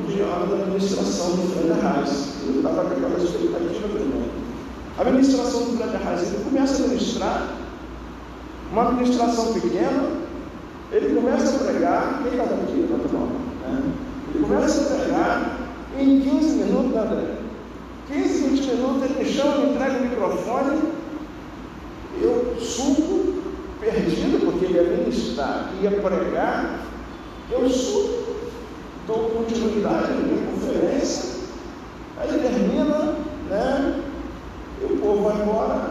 [0.41, 2.33] hora da administração do Fred Arraes.
[2.45, 4.31] Eu estava com aquela expectativa tremenda.
[4.97, 7.47] A administração do Fred Arraes, ele começa a administrar,
[8.71, 10.03] uma administração pequena,
[10.91, 12.73] ele começa a pregar, quem está aqui?
[12.73, 13.27] Levanta a mão.
[13.27, 13.93] Né?
[14.33, 15.59] Ele começa a pregar
[15.97, 17.35] em 15 minutos, André?
[18.11, 20.81] 15, 20 minutos, ele me chama, me entrega o microfone,
[22.21, 23.41] eu subo,
[23.79, 26.79] perdido, porque ele ia ministrar, ia pregar,
[27.49, 28.10] eu subo,
[29.11, 31.41] dou continuidade na minha conferência,
[32.17, 33.15] aí termina,
[33.49, 34.03] né?
[34.81, 35.89] E o povo vai embora,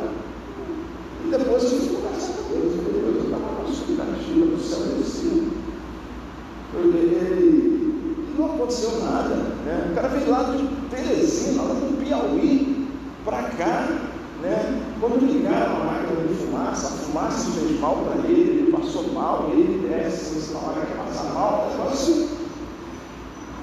[1.25, 5.51] e depois eu fico conversando com Deus, eu estava com uma expectativa do céu descido.
[6.75, 9.35] Ele, não aconteceu nada.
[9.65, 9.89] Né?
[9.91, 12.89] O cara veio lá de Teresina, lá do Piauí,
[13.25, 13.89] para cá.
[14.41, 14.83] Né?
[14.99, 19.51] Quando ligaram a máquina de fumaça, a fumaça fez mal para ele, ele passou mal,
[19.53, 22.41] e ele desce, se na hora que passar mal, negócio.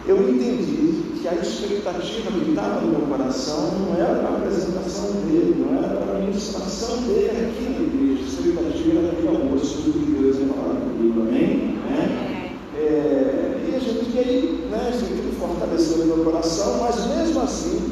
[0.07, 5.11] Eu entendi que a expectativa que estava no meu coração não era para a apresentação
[5.25, 8.23] dele, não era para a ministração dele aqui na igreja.
[8.23, 11.77] A expectativa era que almoço do Deus ia falar comigo, amém?
[11.89, 12.53] Né?
[12.77, 17.91] É, e a gente que aí, né, aquilo fortaleceu no meu coração, mas mesmo assim,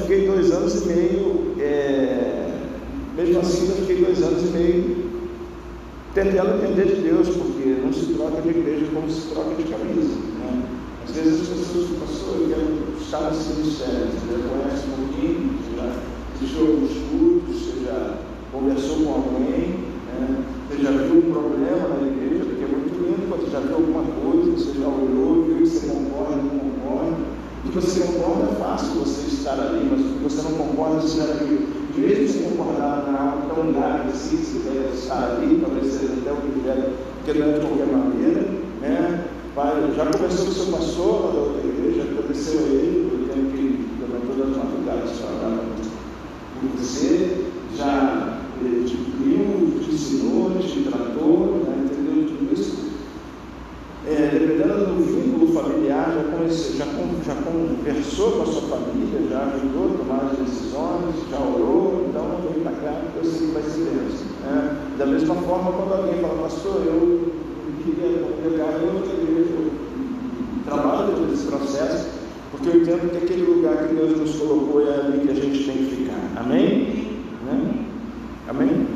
[0.00, 2.58] fiquei dois anos e meio, é,
[3.16, 5.06] mesmo assim, eu fiquei dois anos e meio
[6.16, 10.16] tentando entender de Deus, porque não se troca de igreja como se troca de camisa.
[10.40, 10.62] Né?
[11.04, 15.58] Às vezes as pessoas ficam, pastor, eu quero estar nesse ministério, já conhece um pouquinho,
[15.76, 15.92] já
[16.34, 18.14] assistiu alguns cultos, você já
[18.50, 19.76] conversou com alguém,
[20.08, 20.44] né?
[20.66, 23.76] você já viu um problema na igreja, porque é muito lindo quando você já viu
[23.76, 27.16] alguma coisa, você já olhou, viu que você concorda, não concorda.
[27.60, 30.24] O que você concorda é fácil você estar ali, mas o que
[30.96, 35.92] Em vez de você concordar em algo tão grave assim, você deve estar ali, talvez
[35.92, 36.92] seja até o que deve,
[37.24, 38.40] porque não é de qualquer maneira,
[38.80, 39.24] né?
[39.54, 43.88] Pai, já conversou com o seu pastor da outra igreja, aconteceu ele, eu tenho que
[44.00, 45.86] levantou das madrugadas para
[46.60, 52.86] por você, já eh, te viu, te ensinou, te tratou, né, entendeu tudo isso?
[54.06, 59.46] É, dependendo do vínculo familiar, já, conhece, já, já conversou com a sua família, já
[59.54, 60.35] ajudou a tomar
[60.76, 64.26] decisões, já orou, então vem para cá, eu sei que vai ser bênção.
[64.44, 64.76] Né?
[64.98, 67.32] Da mesma forma, quando alguém fala, pastor, eu
[67.84, 69.70] queria congregar em outra igreja, eu
[70.64, 72.08] trabalho todo esse processo,
[72.50, 75.64] porque eu entendo que aquele lugar que Deus nos colocou é ali que a gente
[75.64, 76.40] tem que ficar.
[76.42, 77.22] Amém?
[77.46, 77.74] Né?
[78.48, 78.86] Amém?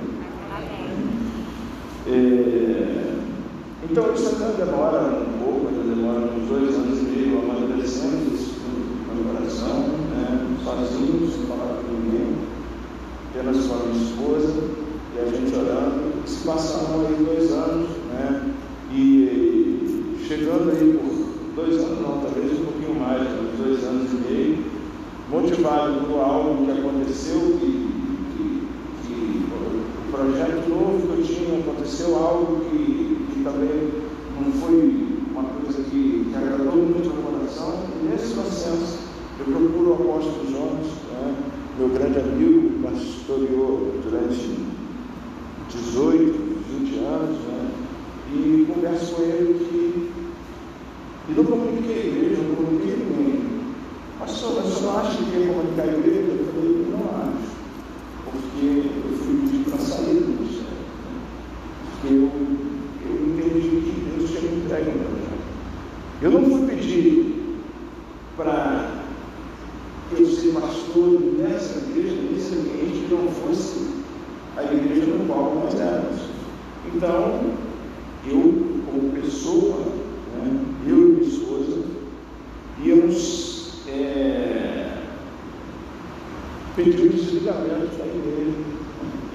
[2.07, 3.15] É,
[3.89, 8.57] então isso ainda demora um pouco, ainda demora uns dois anos e meio amadurecendo isso
[8.67, 10.51] no meu coração, né?
[10.65, 12.37] sozinho, sem falar com ninguém,
[13.31, 14.55] apenas com a minha esposa
[15.17, 16.01] e a gente orando.
[16.27, 18.53] Se passaram aí dois anos, né?
[18.93, 24.33] E chegando aí por dois anos, não, talvez um pouquinho mais, uns dois anos e
[24.33, 24.59] meio,
[25.31, 27.91] motivado por algo que aconteceu, que,
[28.37, 28.69] que,
[29.07, 29.45] que
[30.09, 33.91] o projeto novo que eu tinha, aconteceu algo que, que também
[34.41, 39.47] não foi uma coisa que, que agradou muito o meu coração, e nesse processo eu
[39.47, 41.35] procuro o apóstolo Jonas, né,
[41.79, 44.59] meu grande amigo, pastoreou durante
[45.71, 47.71] 18, 20 anos, né,
[48.35, 50.11] e converso com ele que.
[51.29, 53.45] E não comuniquei a igreja, não comuniquei ninguém.
[54.19, 56.33] Pastor, mas você não acha que ia comunicar a igreja?
[56.33, 57.51] Eu falei, não acho.
[58.25, 60.67] Porque eu fui pedir para sair do ministério.
[61.93, 62.31] Porque eu,
[63.07, 65.41] eu entendi que Deus tinha me entregue no projeto.
[66.21, 67.57] Eu não fui pedir
[68.37, 69.01] para
[70.19, 73.87] eu ser pastor nessa igreja, nesse ambiente que não fosse
[74.57, 76.21] a igreja no qual nós éramos.
[76.93, 77.41] Então,
[78.27, 79.79] eu, como pessoa,
[80.35, 81.83] né, eu e minha esposa,
[82.83, 84.97] íamos é,
[86.75, 88.59] pedir o desligamento da igreja.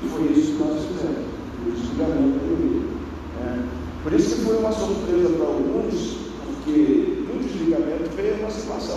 [0.04, 1.26] E foi isso que nós fizemos,
[1.66, 2.86] o desligamento da igreja.
[3.40, 3.70] Né.
[4.04, 8.06] Por isso que foi uma surpresa para alguns, porque no desligamento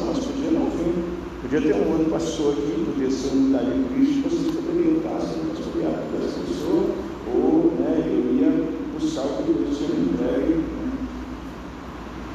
[0.07, 1.19] mas podia não vir.
[1.43, 5.55] Podia ter um outro pastor aqui, podia ser unidade de Cristo, vocês poderiam estar sendo
[5.55, 6.85] pastoreados por essa pessoa,
[7.33, 8.65] ou né, eu ia
[8.99, 10.65] buscar o que Deus tinha entregue.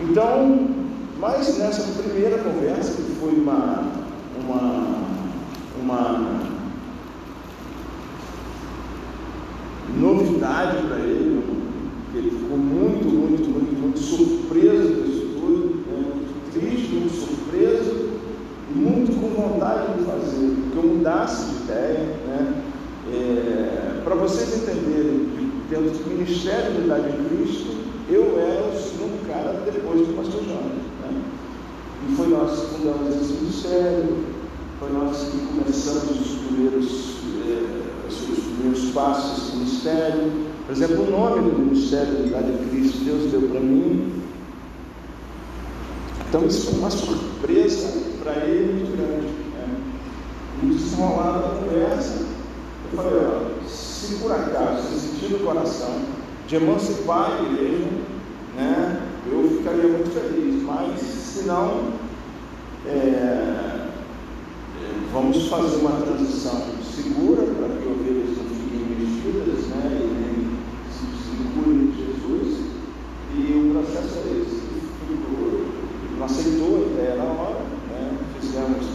[0.10, 0.70] Então,
[1.20, 3.92] mas nessa primeira conversa, que foi uma,
[4.42, 5.04] uma,
[5.82, 6.44] uma
[10.00, 11.44] novidade para ele
[12.54, 16.06] ficou muito, muito, muito, muito surpreso com isso tudo, né?
[16.16, 18.10] muito triste, muito surpreso,
[18.70, 22.64] e muito com vontade de fazer, que eu mudasse de ideia, né?
[23.12, 24.16] É, para
[25.94, 27.76] dentro do Ministério de Unidade em Cristo,
[28.10, 30.84] eu era o segundo cara depois do pastor Jonas.
[31.02, 31.22] Né?
[32.10, 34.18] E foi nós que fundamos esse ministério,
[34.80, 37.16] foi nós que começamos os primeiros,
[37.48, 40.32] eh, os primeiros passos desse ministério.
[40.66, 44.22] Por exemplo, o nome do Ministério de Unidade em Cristo, Deus deu para mim.
[46.28, 49.28] Então isso foi uma surpresa para ele muito grande.
[49.28, 49.76] Né?
[50.64, 52.26] E desenrolado a conversa,
[52.92, 53.20] eu falei,
[54.04, 56.02] se por acaso você sentir no coração
[56.46, 57.88] de emancipar a igreja,
[58.56, 59.02] né,
[59.32, 60.62] eu ficaria muito feliz.
[60.64, 61.94] Mas se não,
[62.86, 63.88] é,
[65.14, 70.58] vamos fazer uma transição segura para que ovelhas não fiquem mexidas né, e nem
[70.92, 72.66] se desvinculem de Jesus.
[73.36, 74.64] E o processo é esse.
[76.18, 78.86] Não aceitou a ideia na hora, né, fizemos.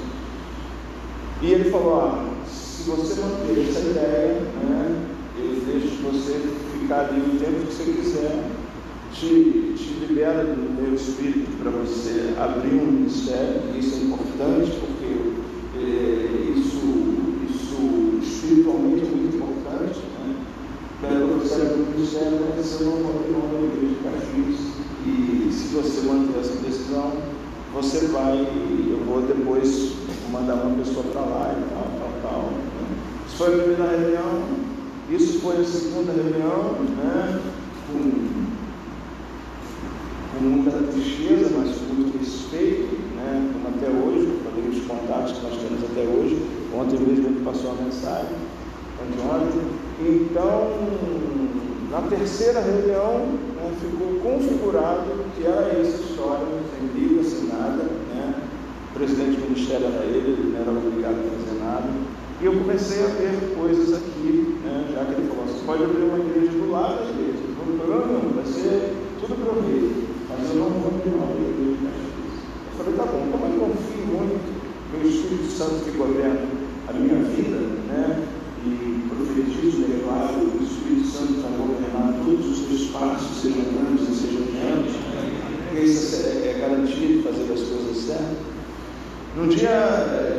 [1.40, 4.96] E ele falou, ah, se você manter essa ideia, né,
[5.36, 6.40] eu deixo você
[6.72, 8.50] ficar ali o tempo que você quiser,
[9.12, 15.18] te, te libera do meu espírito para você abrir um ministério, isso é importante, porque
[15.76, 16.80] é, isso,
[17.50, 20.00] isso espiritualmente é muito importante.
[20.22, 20.36] Né?
[21.00, 25.74] Para você abrir um ministério, você não pode ir na igreja de Caxias, e se
[25.74, 27.12] você manter essa decisão,
[27.74, 29.92] você vai, eu vou depois
[30.32, 32.52] mandar uma pessoa para lá e tal, tal, tal.
[33.26, 34.42] Isso foi a primeira reunião,
[35.08, 37.40] isso foi a segunda reunião, né?
[37.86, 38.28] Com,
[40.32, 43.48] com muita tristeza, mas com muito respeito, né?
[43.52, 46.42] Como até hoje, falei os contatos que nós temos até hoje.
[46.74, 48.36] Ontem mesmo ele passou a mensagem,
[49.22, 49.62] ontem.
[50.00, 50.72] Então,
[51.92, 53.24] na terceira reunião,
[53.54, 56.44] né, ficou configurado que era essa história,
[56.76, 58.34] sem livro, sem nada, né?
[58.90, 62.07] O presidente do ministério era ele, ele não era obrigado a fazer nada.
[62.40, 66.02] E eu comecei a ver coisas aqui, né, já que ele falou, você pode abrir
[66.04, 67.42] uma igreja do lado da igreja.
[67.58, 71.86] Não não, vai ser tudo para rei, mas eu não vou abrir uma igreja de
[71.88, 74.38] Eu falei, tá bom, como eu confio muito
[74.94, 76.46] no Espírito Santo que governa
[76.86, 77.58] a minha vida,
[77.90, 78.22] né?
[78.64, 84.14] E profetizo, declaro, o Espírito Santo vai governar todos os seus passos, sejam grandes e
[84.14, 84.94] sejam pequenos,
[85.74, 88.57] isso é, é garantia de fazer as coisas certas.
[89.38, 89.70] Num dia,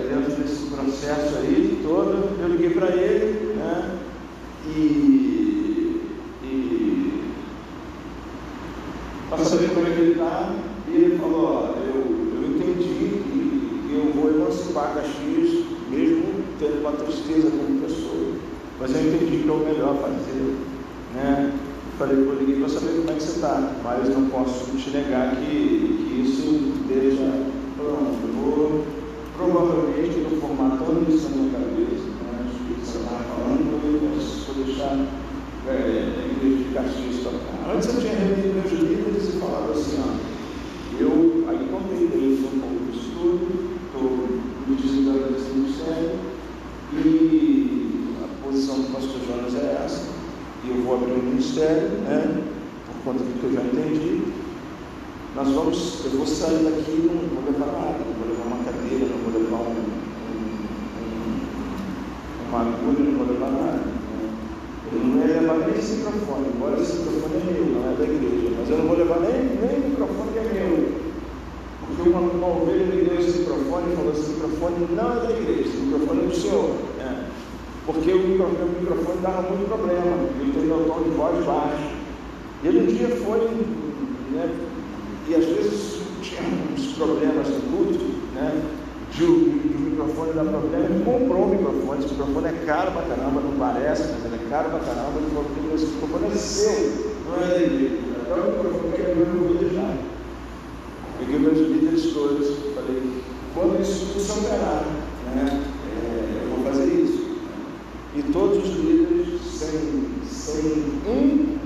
[0.10, 3.98] dentro desse processo aí todo, eu liguei para ele, né?
[4.68, 6.02] E,
[6.44, 7.24] e
[9.30, 10.54] para saber como é que ele está,
[10.90, 16.26] e ele falou, ó, eu, eu entendi que eu vou emancipar Caxias, mesmo
[16.60, 18.34] tendo uma tristeza como pessoa.
[18.82, 20.58] Mas eu entendi que é o melhor fazer.
[21.16, 21.54] Né?
[21.98, 25.38] Falei, eu liguei para saber como é que você está, mas não posso te negar
[25.38, 27.48] que, que isso esteja
[27.80, 28.20] pronto.
[28.28, 28.84] Eu vou
[29.36, 32.44] provavelmente no formato isso na minha cabeça, né?
[32.44, 34.00] o Espírito Santo estava falando, eu
[34.46, 35.00] vou deixar
[35.68, 37.74] é, a igreja de Caxias tocar.
[37.74, 40.10] Antes eu tinha reunido meus líderes e falado assim, ó,
[41.00, 43.48] eu aí contei dele um pouco do estudo,
[43.86, 44.28] estou
[44.68, 46.12] me desligando desse ministério
[46.94, 50.10] e a posição do pastor Jonas é essa,
[50.66, 52.44] e eu vou abrir um ministério, né?
[52.88, 54.40] Por conta do que eu já entendi.
[55.36, 59.06] Nós vamos, eu vou sair daqui, não vou levar nada, não vou levar uma cadeira,
[59.06, 60.42] não vou levar um, um,
[61.06, 61.30] um,
[62.50, 63.78] uma agulha, não vou levar nada.
[63.78, 64.26] Né?
[64.92, 68.04] Eu não ia levar nem esse microfone, embora esse microfone é meu, não é da
[68.06, 71.00] igreja, mas eu não vou levar nem, nem o microfone que é meu.
[72.10, 75.62] Porque uma, uma ovelha me esse microfone e falou: esse microfone não é da igreja,
[75.62, 76.76] esse microfone é do senhor.
[77.00, 77.24] É.
[77.86, 82.00] Porque o microfone, o microfone dava muito problema, ele tem meu tom de voz baixo.
[82.64, 83.40] E ele um dia foi,
[84.32, 84.50] né,
[85.28, 86.42] e às vezes tinha
[86.74, 88.06] uns problemas no culto,
[88.36, 88.62] né?
[89.12, 93.42] De o, microfone dar problema, ele comprou o microfone, esse microfone é caro pra caramba,
[93.42, 97.44] não parece, mas ele é caro pra caramba, ele falou, esse microfone é seu, não
[97.44, 98.02] é dele.
[98.26, 99.98] Agora o microfone que é meu, eu vou deixar.
[101.20, 103.04] Peguei meus líderes todos, falei,
[103.54, 103.82] quando
[104.40, 104.86] isso alterar,
[105.36, 105.64] né?
[105.96, 107.20] É, eu vou fazer isso.
[108.16, 110.72] E todos os líderes, sem, sem
[111.08, 111.58] um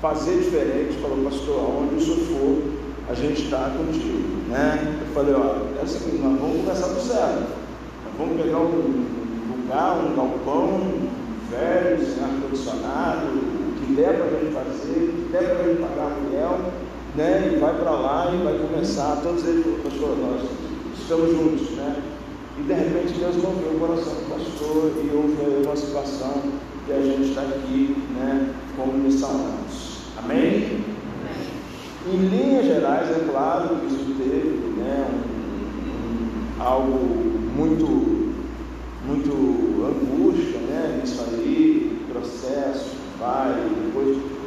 [0.00, 2.62] fazer diferente, falou, pastor, aonde o senhor for,
[3.08, 4.48] a gente está contigo.
[4.48, 5.00] Né?
[5.00, 7.42] Eu falei, ó, é o seguinte, nós vamos começar do zero.
[8.04, 9.04] Nós vamos pegar um
[9.62, 10.80] lugar, um galpão
[11.50, 13.26] velho, sem ar-condicionado,
[13.78, 16.58] que der para a gente fazer, que der para a gente pagar aluguel,
[17.14, 17.52] né?
[17.52, 19.20] E vai para lá e vai começar.
[19.22, 20.61] Todos eles pastor, nós
[21.12, 22.02] estamos juntos, né?
[22.58, 26.42] E de repente Deus moveu o coração do pastor e houve a emancipação
[26.88, 29.98] e a gente está aqui, né, como missionários.
[30.16, 30.38] Amém?
[30.40, 30.84] Amém?
[32.12, 36.98] Em linhas gerais, é claro que isso teve né, um, um, algo
[37.56, 38.32] muito,
[39.06, 39.32] muito
[39.84, 43.54] angústia né, nisso aí, processo, vai,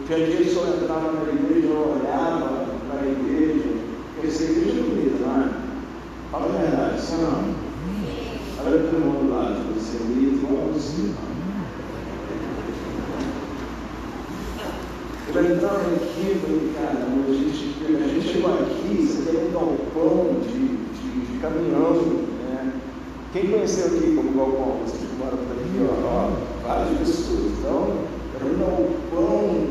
[0.07, 3.70] tinha dias que eu entrava na igreja, eu olhava para a igreja,
[4.13, 4.86] porque essa igreja
[5.22, 5.64] não?
[6.32, 7.65] Fala a verdade, sim ou não?
[8.65, 11.11] Olha todo mundo lá, você é igual você.
[15.36, 19.51] Eu entrava aqui e falei, cara, a gente, a gente chegou aqui, você tem um
[19.51, 21.93] galpão de, de, de caminhão,
[22.47, 22.73] né?
[23.34, 24.80] Quem conheceu aqui como galpão?
[24.86, 27.51] Vocês que moram por aqui, ó, ó, várias pessoas.
[27.59, 27.97] Então,
[28.34, 29.67] era um galpão.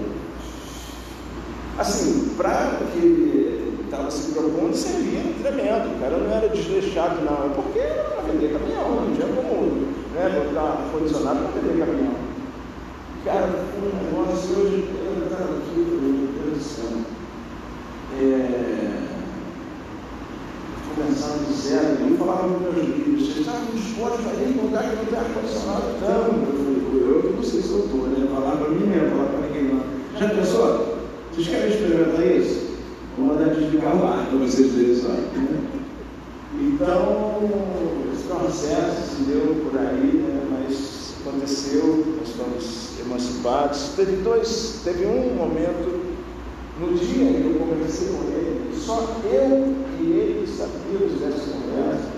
[1.78, 3.43] Assim, para o que
[3.95, 5.97] estava se propondo, servia tremendo.
[5.97, 7.47] O cara não era desleixado, não.
[7.47, 12.14] É porque era para vender caminhão, não tinha como né, botar condicionado para vender caminhão.
[13.24, 16.84] Cara, foi um negócio hoje, eu estava aqui, meu Deus do céu.
[18.20, 18.95] É,
[20.95, 24.97] começando do zero, eu falava para meus filhos, vocês não pode fazer em lugar que
[24.97, 26.20] não tem ar-condicionado, então,
[26.95, 28.28] eu que não sei se eu estou, né?
[28.32, 29.84] Falar para mim mesmo, falar para ninguém não.
[30.18, 30.99] Já pensou?
[31.32, 32.64] Vocês querem experimentar isso?
[33.55, 35.09] Vou mandar desligar o ar para vocês verem só.
[35.09, 35.64] Né?
[36.61, 37.50] Então,
[38.12, 40.46] esse processo se deu por aí, né?
[40.50, 43.90] mas aconteceu, nós estamos emancipados.
[43.96, 46.05] Teve dois, teve um momento
[46.80, 52.14] no dia que eu conversei com ele, só eu e ele sabíamos dessa conversa.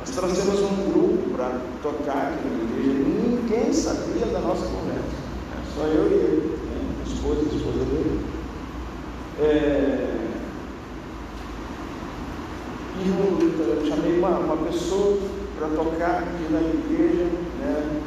[0.00, 5.16] Nós trouxemos um grupo para tocar aqui na igreja, ninguém sabia da nossa conversa,
[5.74, 7.02] só eu e ele, né?
[7.06, 8.20] esposa e esposa dele.
[9.40, 10.24] É...
[12.96, 13.08] E
[13.88, 15.18] chamei uma, uma pessoa
[15.58, 17.24] para tocar aqui na igreja,
[17.60, 18.00] né?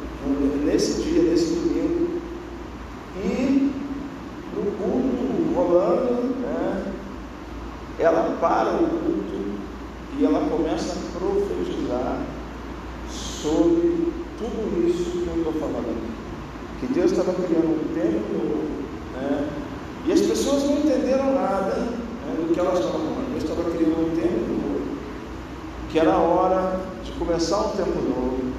[0.64, 2.20] nesse dia, nesse domingo,
[3.24, 3.72] e
[4.54, 6.92] no culto rolando, né?
[7.98, 9.38] ela para o culto
[10.18, 12.22] e ela começa a profetizar
[13.08, 16.86] sobre tudo isso que eu estou falando aqui.
[16.86, 18.68] Que Deus estava criando um tempo novo,
[19.14, 19.48] né?
[20.06, 23.30] e as pessoas não entenderam nada né, do que elas estavam falando.
[23.32, 24.98] Deus estava criando um tempo novo,
[25.90, 28.52] que era a hora de começar um tempo novo,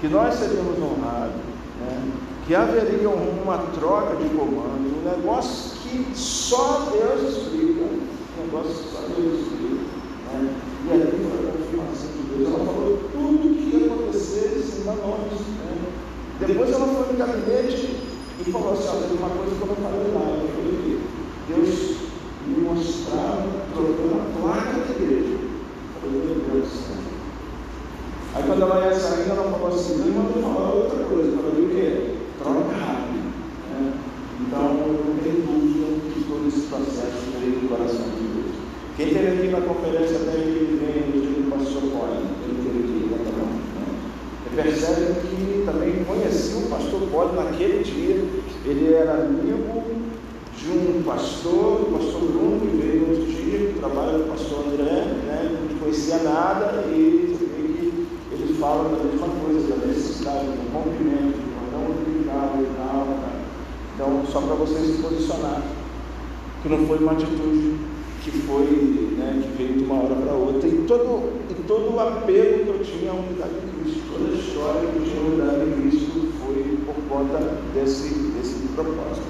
[0.00, 1.36] que nós seríamos honrados,
[1.80, 2.12] né?
[2.46, 8.90] que haveria uma troca de comando, um negócio que só Deus explica, um negócio que
[8.90, 9.84] só Deus explica.
[10.32, 10.54] Né?
[10.86, 12.54] E ali foi a confirmação de Deus.
[12.54, 14.50] Ela falou tudo o que ia acontecer
[14.84, 15.40] dar nomes.
[15.40, 16.46] Né?
[16.46, 17.96] Depois ela foi no gabinete
[18.40, 21.00] e falou assim, olha, tem uma coisa que eu não falei lá, eu falei que
[21.48, 21.96] Deus
[22.46, 25.36] me mostrava trocando a placa da igreja.
[25.36, 26.96] Eu falei, meu Deus do céu.
[28.34, 31.28] Aí quando ela ia saindo, ela falou assim, Deus mandou falar outra coisa.
[31.28, 32.14] Eu falei, o quê?
[32.38, 33.20] Troca rápido.
[33.70, 33.92] Né?
[34.40, 38.56] Então, não tem dúvida que todo esse processo veio do coração de Deus.
[38.96, 43.08] Quem esteve aqui na conferência até ele vem no dia do pastor Poli, ele teve
[43.10, 43.50] tá bom?
[43.74, 44.62] Né?
[44.62, 48.24] Percebe que também conhecia o pastor Poli naquele dia,
[48.64, 49.82] ele era amigo
[50.56, 54.66] de um pastor, o pastor Bruno, que veio outro dia, que trabalha com o pastor
[54.66, 55.58] André, né?
[55.70, 61.50] não conhecia nada e que ele fala da mesma coisa, da necessidade do rompimento, do
[61.58, 63.06] cordão umbilical e tal.
[63.94, 65.64] Então, só para vocês se posicionarem,
[66.62, 67.89] que não foi uma atitude
[68.22, 68.66] que foi,
[69.16, 72.68] né, que veio de uma hora para outra, e todo, e todo o apego que
[72.68, 75.80] eu tinha à unidade de Cristo, toda a história que eu tinha à unidade de
[75.80, 77.38] Cristo foi por conta
[77.74, 79.26] desse, desse propósito.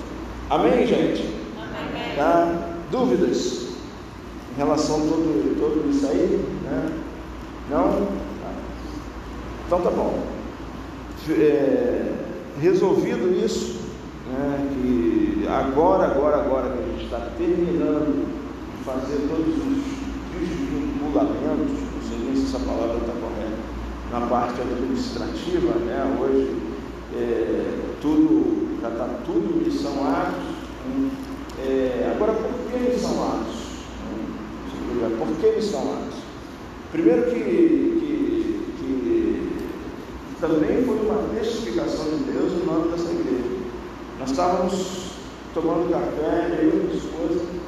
[0.49, 1.24] Amém, gente?
[1.57, 2.16] Amém.
[2.16, 2.76] Tá?
[2.91, 3.68] Dúvidas
[4.53, 6.45] em relação a todo, todo isso aí?
[6.64, 6.93] Né?
[7.70, 7.88] Não?
[7.93, 8.53] Tá.
[9.66, 10.18] Então tá bom.
[11.28, 12.12] É,
[12.61, 13.80] resolvido isso,
[14.32, 18.29] né, que agora, agora, agora que a gente está terminando
[18.93, 19.84] fazer todos os
[20.34, 23.61] desvinculamentos, não sei nem se essa palavra está correta,
[24.11, 26.57] na parte administrativa, né, hoje
[27.14, 30.51] é, tudo, já está tudo que são atos.
[31.62, 33.55] É, agora, por que eles são atos?
[34.97, 36.18] Né, por que eles são atos?
[36.91, 39.57] Primeiro que, que, que
[40.41, 43.61] também foi uma testificação de Deus no nome dessa igreja.
[44.18, 45.11] Nós estávamos
[45.55, 47.59] tomando café, e minha esposa,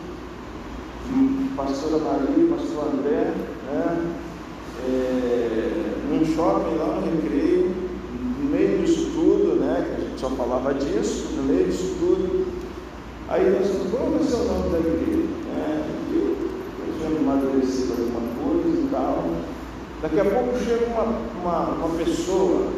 [1.62, 3.32] pastora Maria, pastor André,
[3.66, 4.12] né,
[4.88, 5.70] é,
[6.10, 7.74] num shopping lá no Recreio,
[8.40, 12.46] no meio disso tudo, né, que a gente só falava disso, no meio disso tudo,
[13.28, 15.28] aí nós falamos, qual vai ser o nome da igreja?
[15.54, 16.36] Né, eu,
[17.00, 19.24] eu amadurecido alguma coisa e tal.
[20.02, 21.04] Daqui a pouco chega uma,
[21.40, 22.72] uma, uma pessoa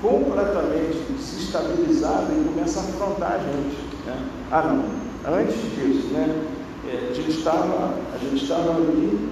[0.00, 3.76] completamente desestabilizada e começa a afrontar a gente.
[4.06, 4.26] Né?
[4.50, 6.55] Ah não, antes disso, né?
[6.88, 9.30] É, a gente estava, a gente estava ali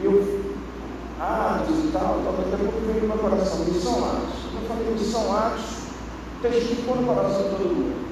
[0.00, 0.40] e eu,
[1.20, 4.34] atos e tal, tal, daqui a pouco veio no meu coração, missão atos.
[4.54, 5.64] Eu falei, missão atos,
[6.42, 8.08] testificou no coração de todo mundo.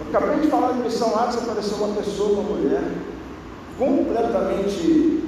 [0.00, 2.82] Eu acabei de falar de missão Atos, apareceu uma pessoa, uma mulher,
[3.78, 5.22] completamente.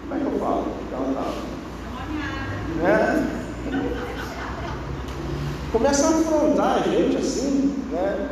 [0.00, 0.66] Como é que eu falo?
[0.92, 1.54] Ela estava.
[2.82, 3.40] Né?
[5.72, 8.30] Começa a afrontar a gente assim, né?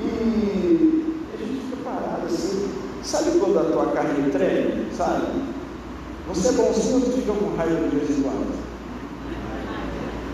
[0.00, 2.70] E a gente fica parado assim.
[3.06, 4.86] Sabe quando a tua carne treme?
[4.92, 5.26] Sabe?
[6.26, 8.66] Você é bonzinho ou fica com raiva de vez em quando?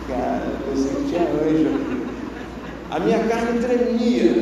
[0.08, 2.06] Cara, eu tinha anjo aqui.
[2.90, 4.32] A minha carne tremia.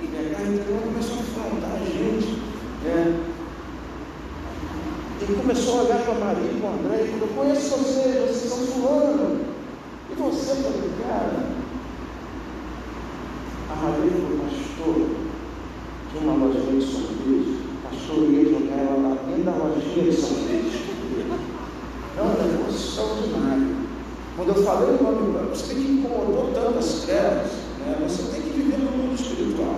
[0.00, 2.38] Minha carne tremia, começou a a gente.
[2.84, 3.20] Né?
[5.22, 8.52] Ele começou a olhar para Maria e para o André e falou, conheço vocês, vocês
[8.52, 9.40] são fulano.
[10.10, 11.46] E você, falei, cara,
[13.70, 15.06] a Maria falou, pastor,
[16.10, 19.18] tinha uma lojinha de sorvete, pastor ia jogar ela
[19.72, 20.92] lojinha de sorvete.
[22.16, 23.76] É um negócio extraordinário.
[24.36, 27.96] Quando eu falei o nome, você que incomodou tantas trevas, né?
[28.06, 29.76] você tem que viver no mundo espiritual.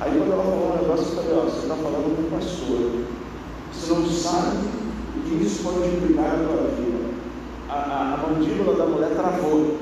[0.00, 3.04] Aí quando ela falou um negócio, eu falei, ó, você está falando com pastor.
[3.72, 4.56] Você não sabe
[5.16, 7.10] o que isso pode implicar na tua vida.
[7.68, 9.76] A, a, a, mandíbula da mulher travou.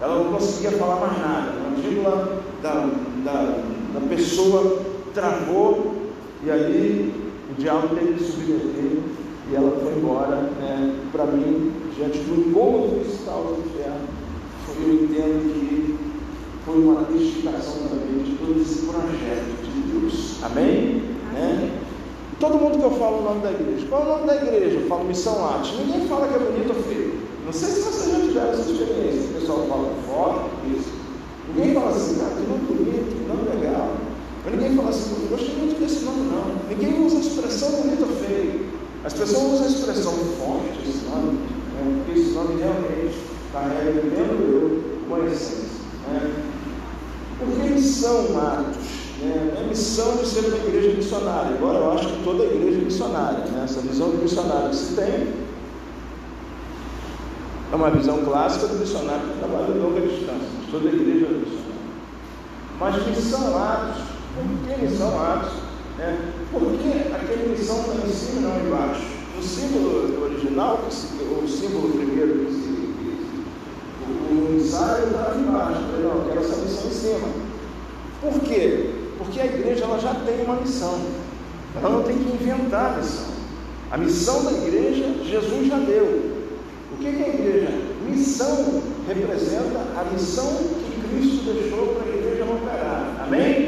[0.00, 1.52] Ela não conseguia falar mais nada.
[1.52, 2.88] A mandíbula da,
[3.24, 3.62] da,
[3.94, 4.82] da pessoa
[5.14, 5.94] travou
[6.42, 7.29] e aí
[7.60, 8.98] diabo teve que submeter
[9.50, 10.36] e ela foi embora.
[10.36, 10.98] Né?
[11.12, 14.08] Para mim, diante do incômodo fiscal do inferno,
[14.82, 15.98] eu entendo que
[16.64, 20.42] foi uma testificação também de todo esse projeto de Deus.
[20.42, 21.02] Amém?
[21.32, 21.78] Né?
[22.38, 24.78] Todo mundo que eu falo o nome da igreja, qual é o nome da igreja?
[24.78, 25.76] Eu falo Missão Arte.
[25.76, 27.20] Ninguém fala que é bonito ou feio.
[27.44, 29.28] Não sei se vocês já tiveram essa experiência.
[29.28, 30.88] O pessoal fala foto, isso.
[31.48, 33.96] Ninguém fala assim, cara, que nome bonito, que nome legal.
[34.44, 36.68] Mas ninguém fala assim, eu gostei muito desse nome, não.
[36.68, 38.70] Ninguém usa a expressão bonito ou feio.
[39.04, 42.02] As pessoas usam a expressão forte, esse nome, né?
[42.06, 43.18] porque esse nome realmente
[43.52, 45.80] carrega dentro eu uma essência.
[46.08, 46.32] Né?
[47.38, 48.76] Porque missão, Marcos,
[49.22, 49.56] né?
[49.58, 51.56] a missão de ser uma igreja missionária.
[51.56, 53.62] Agora eu acho que toda igreja é missionária, né?
[53.64, 55.50] essa visão de missionário que se tem
[57.72, 60.48] é uma visão clássica do missionário que trabalha longa distância.
[60.70, 61.70] Toda igreja é missionária.
[62.78, 65.52] Mas missão Atos, por que missão Atos?
[65.98, 66.18] Né?
[66.52, 69.02] Por que aquele missão está em cima e não embaixo?
[69.36, 72.70] No símbolo original, o símbolo primeiro que se
[74.30, 75.80] o ensaio estava embaixo.
[75.80, 77.28] Eu falei, não, eu quero essa missão em cima.
[78.20, 78.90] Por quê?
[79.18, 81.00] Porque a igreja ela já tem uma missão.
[81.76, 83.30] Ela não tem que inventar a missão.
[83.90, 86.40] A missão da igreja, Jesus já deu.
[86.92, 87.68] O que é a igreja?
[88.08, 93.24] Missão representa a missão que Cristo deixou para a igreja operar.
[93.24, 93.59] Amém?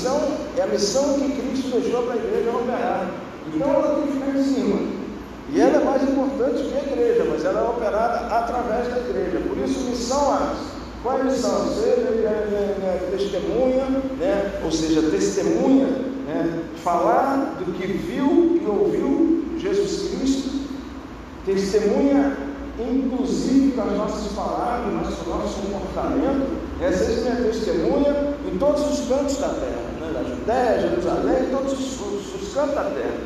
[0.00, 0.18] Missão
[0.56, 3.10] é a missão que Cristo deixou para a igreja operar.
[3.54, 4.80] Então ela tem que ficar em cima.
[5.52, 9.42] E ela é mais importante que a igreja, mas ela é operada através da igreja.
[9.46, 10.58] Por isso, missão Atos.
[11.02, 11.68] Qual é a missão?
[11.74, 13.84] Ser é, é, é, testemunha,
[14.18, 14.60] né?
[14.64, 15.88] ou seja, testemunha,
[16.26, 16.64] né?
[16.82, 20.60] falar do que viu e ouviu Jesus Cristo,
[21.44, 22.38] testemunha,
[22.78, 28.98] inclusive com as nossas palavras, com o nosso comportamento, é ser minha testemunha em todos
[28.98, 29.79] os cantos da terra, né?
[30.30, 33.18] Judéia, Jerusalém, todos os, os, os cantos da terra.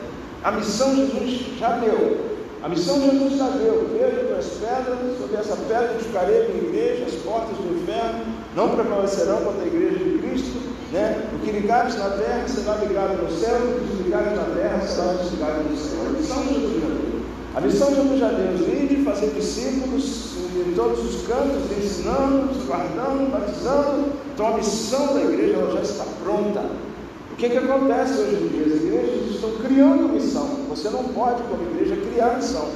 [0.42, 2.34] A missão Jesus já deu.
[2.62, 3.88] A missão de Jesus já deu.
[3.92, 8.24] Vejo as pedras, sobre essa pedra edificarei a igreja, as portas do inferno
[8.56, 10.58] não prevalecerão contra a igreja de Cristo.
[10.92, 11.28] Né?
[11.34, 15.12] O que ligares na terra será ligado no céu, o que desligares na terra será
[15.14, 16.00] desligado no céu.
[16.06, 17.20] A missão de Jesus já deu.
[17.54, 18.82] A missão de Jesus já deu.
[18.82, 24.12] Ide, fazer discípulos em todos os cantos, ensinando, guardando, batizando.
[24.32, 26.62] Então a missão da igreja já está pronta.
[27.34, 28.64] O que, que acontece hoje em dia?
[28.64, 30.46] As igrejas estão criando missão.
[30.68, 32.68] Você não pode, como igreja, criar missão.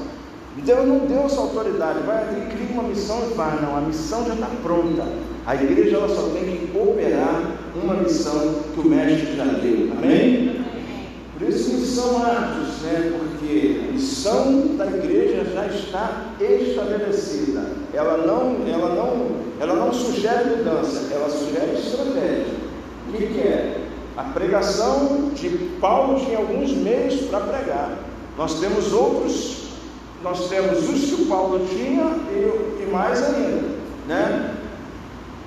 [0.64, 2.00] Deus não deu essa autoridade.
[2.00, 3.62] Vai ali, cria uma missão e faz.
[3.62, 5.06] Não, a missão já está pronta.
[5.46, 9.92] A igreja ela só tem que operar uma missão que o mestre já deu.
[9.96, 10.64] Amém?
[11.38, 13.16] Por isso missão Atos, né?
[13.16, 17.64] Porque a missão da igreja já está estabelecida.
[17.94, 19.26] Ela não, ela não,
[19.60, 22.58] ela não sugere mudança, ela sugere estratégia.
[23.08, 23.87] O que, que é?
[24.18, 25.48] A pregação de
[25.80, 27.98] Paulo tinha alguns meios para pregar.
[28.36, 29.68] Nós temos outros,
[30.24, 32.02] nós temos os que Paulo tinha
[32.32, 33.76] e, e mais ainda,
[34.08, 34.56] né?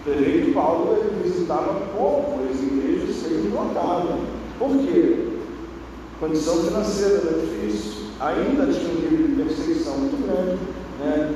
[0.05, 4.19] Que Paulo ele visitava pouco as igrejas sempre lotavam.
[4.57, 5.27] Por quê?
[6.21, 10.59] Condição financeira era difícil, ainda tinha um nível de perseguição muito grande,
[11.01, 11.35] né?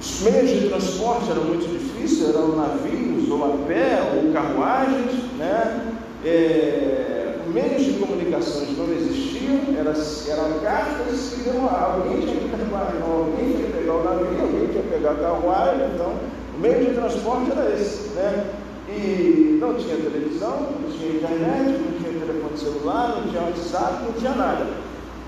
[0.00, 5.91] Os meios de transporte eram muito difíceis, eram navios, ou a pé, ou carruagens, né?
[6.24, 12.02] É, meios de comunicações não existiam, eram, cartas que demoravam.
[12.02, 15.14] Alguém tinha que pegar, alguém tinha que pegar o navio, alguém tinha que pegar a
[15.14, 16.14] carruagem, então
[16.56, 18.46] o meio de transporte era esse, né?
[18.88, 24.12] E não tinha televisão, não tinha internet, não tinha telefone celular, não tinha WhatsApp, não
[24.12, 24.66] tinha nada.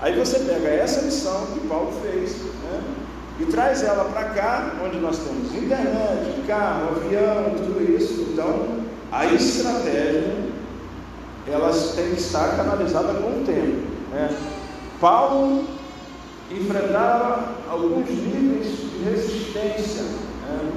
[0.01, 2.81] Aí você pega essa lição que Paulo fez, né?
[3.39, 8.27] E traz ela para cá, onde nós temos internet, carro, avião, tudo isso.
[8.31, 10.44] Então, a estratégia,
[11.47, 13.87] elas têm que estar canalizada com o tempo.
[14.11, 14.35] Né?
[14.99, 15.65] Paulo
[16.51, 20.03] enfrentava alguns níveis de resistência.
[20.03, 20.71] Né?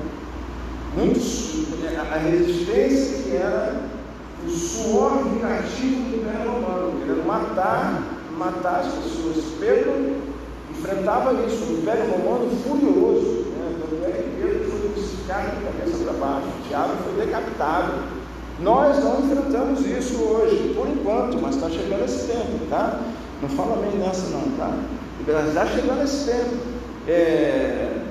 [0.97, 1.67] Muitos,
[2.11, 3.83] a resistência que era
[4.47, 8.03] o suor vingativo do Império Romano, querendo matar,
[8.37, 9.45] matar as pessoas.
[9.59, 10.17] Pedro
[10.71, 13.45] enfrentava isso, o Império Romano furioso.
[13.51, 13.81] Né?
[13.81, 18.18] Tanto é que Pedro foi crucificado de cabeça para baixo, Tiago foi decapitado.
[18.61, 23.01] Nós não enfrentamos isso hoje, por enquanto, mas está chegando esse tempo, tá?
[23.41, 24.75] Não fala bem nessa não, tá?
[25.21, 26.57] Está chegando esse tempo.
[27.07, 28.03] É...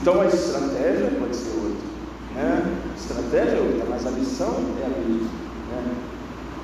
[0.00, 1.86] Então a estratégia pode ser outra.
[2.34, 2.76] Né?
[2.96, 5.28] Estratégia é outra, mas a missão é a mesma.
[5.72, 5.94] Né?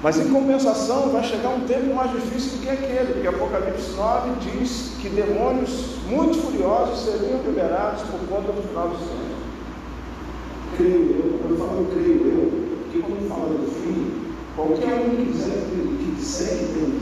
[0.02, 4.30] Mas em compensação vai chegar um tempo mais difícil do que aquele, porque Apocalipse 9
[4.40, 9.31] diz que demônios muito furiosos seriam liberados por conta do final dos tempos.
[10.82, 15.30] Creio eu, quando eu falo creio eu, porque quando fala do fim, qualquer um que
[15.30, 17.01] disser que, que tem certeza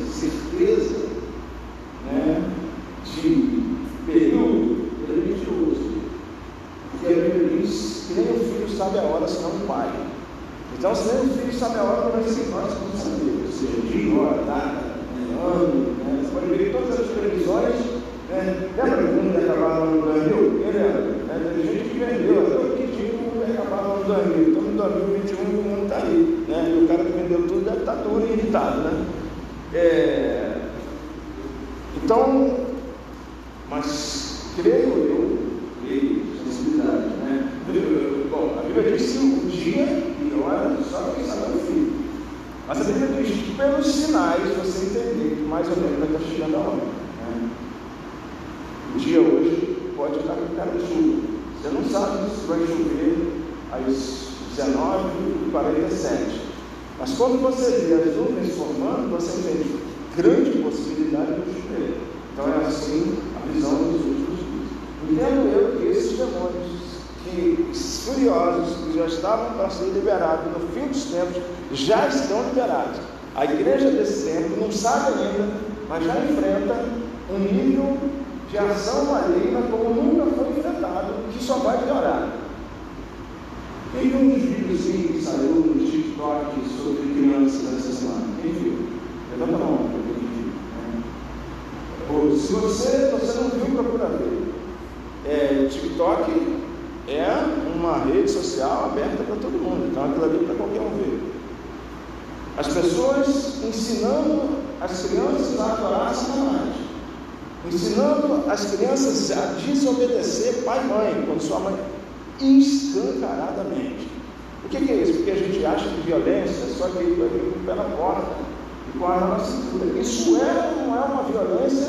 [119.41, 120.01] com a arma na cintura.
[120.01, 121.88] Isso é ou não é uma violência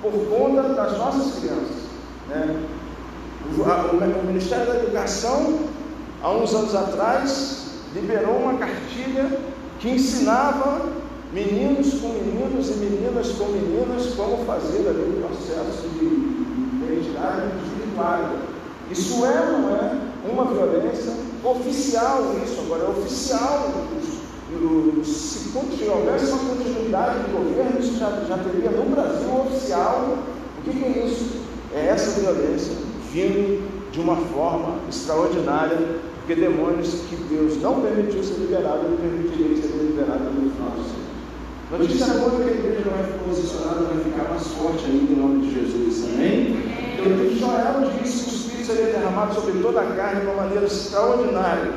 [0.00, 1.82] por conta das nossas crianças?
[2.28, 2.64] Né?
[3.58, 5.58] O, Ministério da Educação,
[6.22, 9.38] há uns anos atrás, liberou uma cartilha
[9.78, 10.82] que ensinava
[11.32, 16.04] meninos com meninos e meninas com meninas como fazer ali o processo de
[16.84, 18.36] identidade individual.
[18.90, 19.96] Isso é ou não é
[20.30, 21.12] uma violência
[21.44, 23.70] oficial isso agora, é oficial.
[25.04, 30.18] Se houvesse uma continuidade de governo, isso já, já teria no Brasil oficial.
[30.58, 31.42] O que, que é isso?
[31.74, 32.74] É essa violência
[33.12, 35.78] vindo de uma forma extraordinária,
[36.18, 40.82] porque demônios que Deus não permitiu ser liberado, ele permitiria ser liberado no final do
[40.82, 41.02] século.
[41.78, 45.46] Notícia boa que a igreja vai ficar posicionada, vai ficar mais forte ainda em nome
[45.46, 46.56] de Jesus, amém?
[46.92, 50.20] Então, o livro de Joel diz que o Espírito seria derramado sobre toda a carne
[50.20, 51.72] de uma maneira extraordinária.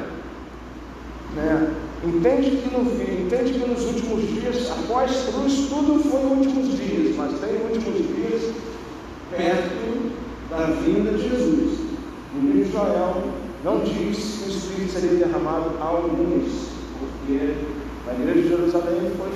[1.36, 1.74] Né?
[2.04, 7.40] Entende que no entende que nos últimos dias, após cruz, tudo foi últimos dias, mas
[7.40, 8.54] tem últimos dias
[9.32, 10.12] perto
[10.50, 11.80] da vinda de Jesus.
[12.36, 13.24] No livro de Joel
[13.64, 16.70] não diz que o Espírito seria derramado a alguns,
[17.00, 17.56] porque
[18.06, 19.32] na igreja de Jerusalém foi,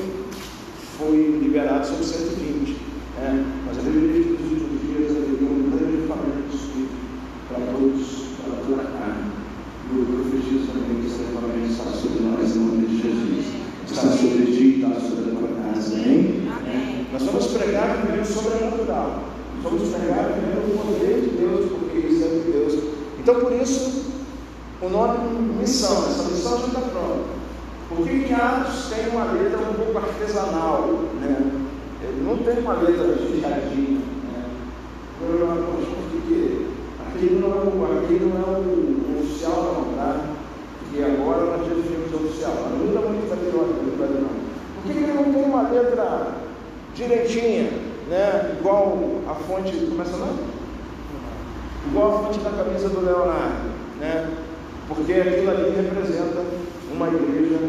[0.98, 2.72] foi liberado sobre 120.
[3.18, 3.46] Né?
[3.66, 6.94] Mas a que nos últimos dias haveria um grande derramamento do Espírito
[7.48, 9.32] para todos, para toda a carne.
[9.92, 11.24] E o profetizo também que esse
[11.72, 13.46] está sobre nós em nome de Jesus.
[13.90, 15.96] Está sobre ti, está sobre a tua casa.
[15.96, 16.48] Amém?
[16.48, 17.08] Amém.
[17.20, 19.24] Nós vamos pregar primeiro sobrenatural.
[19.62, 22.84] Vamos pregar primeiro o poder de Deus, porque isso é que Deus
[23.20, 24.06] Então, por isso,
[24.82, 25.18] o nome
[25.60, 27.40] missão, essa missão já está pronta.
[27.90, 30.88] Por que, Atos tem uma letra um pouco artesanal?
[31.20, 31.52] Né?
[32.02, 34.00] Ele não tem uma letra fechadinha.
[34.00, 34.46] Né?
[35.20, 36.68] Por que
[37.06, 40.26] aquilo não é, aquilo não é o, oficial não, tá?
[40.94, 42.54] E agora nós já temos oficial.
[42.72, 43.74] Não muda muito patriota,
[44.22, 44.30] não.
[44.82, 46.39] Por que ele não tem uma letra
[47.00, 47.72] direitinha,
[48.10, 48.58] né?
[48.60, 50.36] igual a fonte, começa lá?
[51.88, 53.70] Igual a fonte da camisa do Leonardo,
[54.02, 54.30] né?
[54.88, 56.44] porque aquilo ali representa
[56.92, 57.60] uma igreja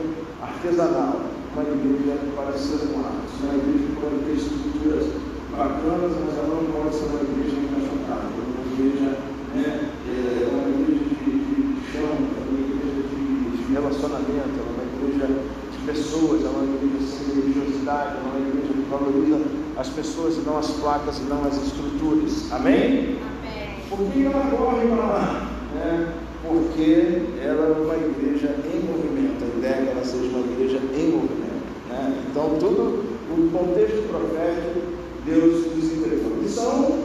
[0.43, 1.21] artesanal,
[1.55, 5.07] uma igreja para ser humanos, uma igreja pode ter estruturas
[5.53, 9.17] bacanas, mas ela não pode ser uma igreja encaixotada, uma igreja,
[9.55, 14.67] né, é uma igreja de, de, de chão, é uma igreja de, de relacionamento, é
[14.67, 15.27] uma igreja
[15.71, 18.60] de pessoas, é uma igreja sem religiosidade, é uma igreja
[18.91, 19.41] valoriza
[19.77, 22.53] as pessoas e não as placas e não as estruturas.
[22.53, 23.19] Amém?
[23.19, 23.77] Amém.
[23.89, 25.51] Por que ela corre para lá?
[25.75, 26.13] Né?
[26.43, 30.79] porque ela é uma igreja em movimento, a ideia é que ela seja uma igreja
[30.79, 31.71] em movimento.
[31.89, 32.25] Né?
[32.31, 34.81] Então, todo o contexto profético,
[35.25, 36.37] Deus nos entregou.
[36.43, 37.05] Missão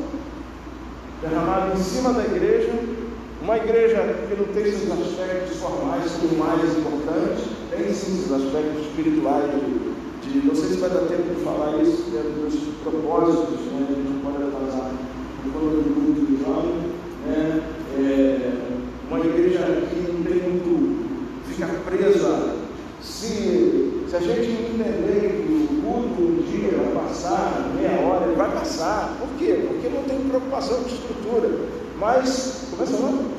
[1.21, 2.71] derramada em cima da igreja,
[3.41, 8.87] uma igreja que não tem seus aspectos formais como mais importantes, tem sim seus aspectos
[8.87, 9.51] espirituais
[10.25, 13.87] de, de, não sei se vai dar tempo de falar isso, dentro dos propósitos, né?
[13.89, 14.91] a gente pode atrasar,
[15.43, 16.95] no plano do culto do jovem,
[17.25, 17.61] né?
[17.97, 18.51] É,
[19.09, 19.59] uma igreja
[19.89, 22.55] que não tem muito, fica presa.
[23.01, 28.35] Se, se a gente entender que o culto um dia vai passar, meia hora, ele
[28.35, 29.15] vai passar.
[29.19, 29.67] Por quê?
[29.67, 31.49] Porque não tem preocupação com estrutura.
[31.99, 33.34] Mas, seu nome?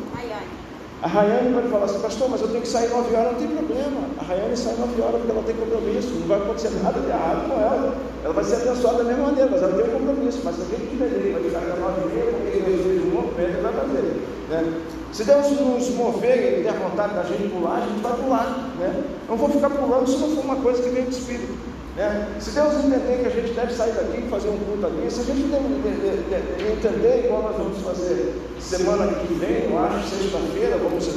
[1.03, 3.49] A Rayane pode falar assim, pastor, mas eu tenho que sair 9 horas, não tem
[3.49, 4.01] problema.
[4.19, 7.49] A Rayane sai 9 horas porque ela tem compromisso, não vai acontecer nada de errado
[7.49, 7.95] com ela.
[8.25, 10.41] Ela vai ser abençoada da mesma maneira, mas ela tem um compromisso.
[10.43, 13.03] Mas se a gente entender que vai ficar até 9 e meia, porque Deus fez
[13.05, 14.23] um movimento, vai fazer.
[14.49, 14.83] Né?
[15.13, 18.73] Se Deus nos mover e der vontade da gente pular, a gente vai pular.
[18.79, 19.05] Né?
[19.29, 21.76] Não vou ficar pulando se não for uma coisa que vem do Espírito.
[21.97, 22.29] Né?
[22.39, 25.21] Se Deus entender que a gente deve sair daqui e fazer um culto ali, se
[25.21, 31.09] a gente entender igual nós vamos fazer semana que vem, eu acho, sexta-feira, vamos,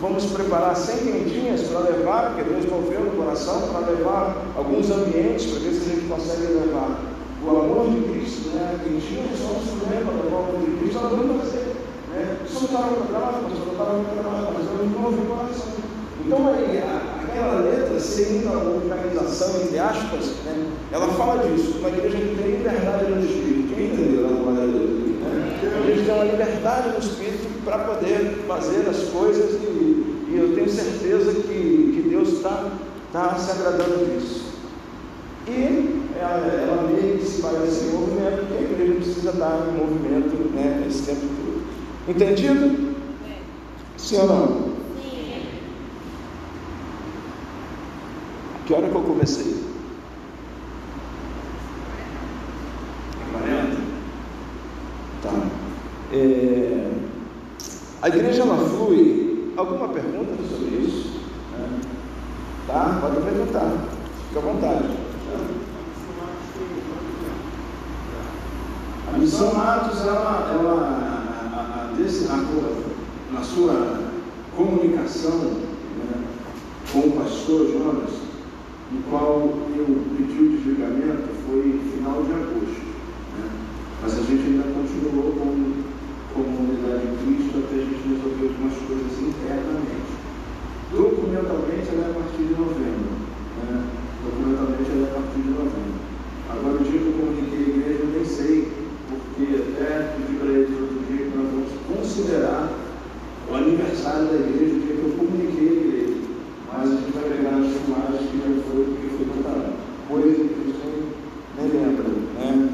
[0.00, 5.46] vamos preparar 100 quentinhas para levar, porque Deus moveu no coração, para levar alguns ambientes,
[5.46, 6.96] para ver se a gente consegue levar
[7.44, 8.78] o amor de Cristo, né?
[8.84, 11.74] quentinhas são um instrumento para levar o amor de Cristo, nós vamos fazer.
[12.14, 12.38] Né?
[12.46, 15.72] Isso não estava programado, mas não estava programado, mas eu não ouvi o coração.
[16.24, 16.82] Então, aí,
[17.34, 21.78] aquela letra, seguindo a organização, entre aspas, né, ela fala disso.
[21.80, 23.74] Uma igreja que tem liberdade no Espírito.
[23.74, 25.82] Quem entendeu a glória de Né?
[25.82, 30.54] A gente tem uma liberdade no Espírito para poder fazer as coisas e, e eu
[30.54, 32.70] tenho certeza que, que Deus está
[33.12, 34.44] tá se agradando disso.
[35.48, 39.78] E ela, ela meio que se parece em movimento, porque a igreja precisa estar em
[39.78, 41.64] movimento né, esse tempo todo.
[42.08, 42.94] Entendido?
[43.96, 44.63] Sim ou não?
[48.66, 49.64] Que hora que eu comecei?
[53.32, 53.76] 40?
[55.22, 55.30] Tá.
[56.12, 56.90] É,
[58.02, 59.24] a igreja ela flui.
[59.56, 61.20] Alguma pergunta sobre isso?
[61.54, 62.66] É.
[62.66, 62.98] Tá?
[63.00, 63.72] Pode perguntar.
[64.28, 65.04] Fica à vontade.
[69.12, 72.36] A missão Atos, ela, ela desse, na,
[73.32, 74.00] na sua
[74.56, 76.24] comunicação né,
[76.92, 78.10] com o pastor Jonas,
[78.92, 79.86] no qual eu
[80.16, 82.84] pedi o desligamento, foi final de agosto.
[83.38, 83.50] Né?
[84.02, 85.84] Mas a gente ainda continuou como,
[86.34, 90.14] como unidade em Cristo até a gente resolver algumas coisas internamente.
[90.92, 93.14] Documentalmente ela é a partir de novembro.
[93.62, 93.86] Né?
[94.24, 95.98] Documentalmente ela é a partir de novembro.
[96.50, 100.52] Agora o dia que eu comuniquei a igreja, eu nem sei, porque até pedi para
[100.52, 102.70] eles outro dia que nós vamos considerar
[103.50, 106.14] o aniversário da igreja, o dia que eu comuniquei a igreja.
[106.72, 109.72] Mas a gente vai pegar nas filmagens que já foi, porque foi tanta
[110.08, 110.84] coisa que a gente
[111.58, 112.04] nem lembra.
[112.08, 112.70] Né?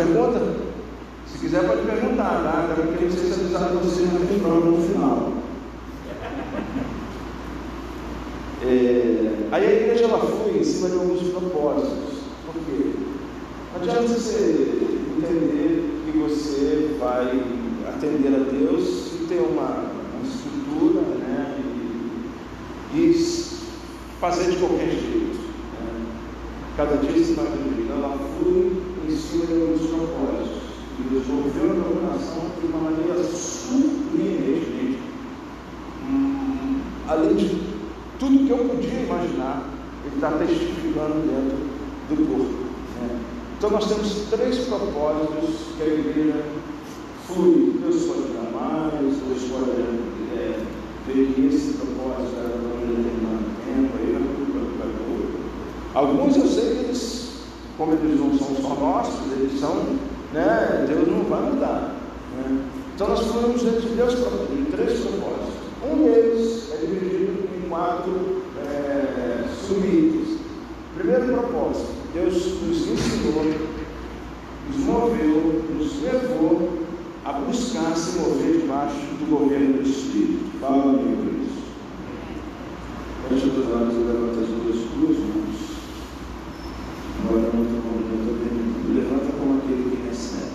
[0.00, 0.56] Mais pergunta?
[1.26, 2.74] Se quiser pode perguntar, tá?
[2.76, 5.32] Eu queria ser avisado você na prova no final.
[8.62, 12.20] É, aí a igreja ela foi em cima de alguns propósitos.
[12.46, 12.92] Por quê?
[13.74, 14.88] Não adianta você
[15.18, 17.42] entender que você vai
[17.88, 21.58] atender a Deus e ter uma, uma estrutura né,
[22.94, 23.48] e, e,
[24.18, 25.38] fazer de qualquer jeito.
[25.38, 26.06] Né?
[26.76, 27.92] Cada dia se vai vivendo.
[27.92, 30.60] Ela flui em cima de alguns propósitos.
[30.98, 34.98] E resolveu a dominação de uma maneira surpreendente.
[36.04, 37.62] Hum, além de
[38.18, 39.68] tudo que eu podia imaginar,
[40.04, 41.56] ele está testificando dentro
[42.10, 42.64] do corpo.
[43.00, 43.20] Né?
[43.60, 46.42] Então nós temos três propósitos que a igreja
[47.26, 49.82] flui Deus pode dar mais, Deus pode
[50.32, 50.58] é,
[51.06, 55.40] ver esse propósito era para um determinado tempo, aí vai tudo para outro.
[55.92, 57.32] Alguns eu sei que eles,
[57.76, 59.74] como eles não são só nossos, eles são,
[60.32, 61.96] né, Deus não vai mudar.
[62.38, 62.64] Né?
[62.94, 65.52] Então nós falamos de Deus de três propósitos.
[65.84, 70.38] Um deles é dividido em quatro é, subitens.
[70.96, 73.44] Primeiro propósito, Deus nos ensinou,
[74.66, 76.80] nos moveu, nos levou
[77.24, 80.58] a buscar se mover debaixo do governo do Espírito.
[80.60, 81.62] Fala comigo isso.
[83.28, 85.70] Feche os olhos e levanta as duas, duas mãos.
[87.22, 88.96] Agora não estou terminando.
[88.96, 90.50] Levanta como aquele que recebe.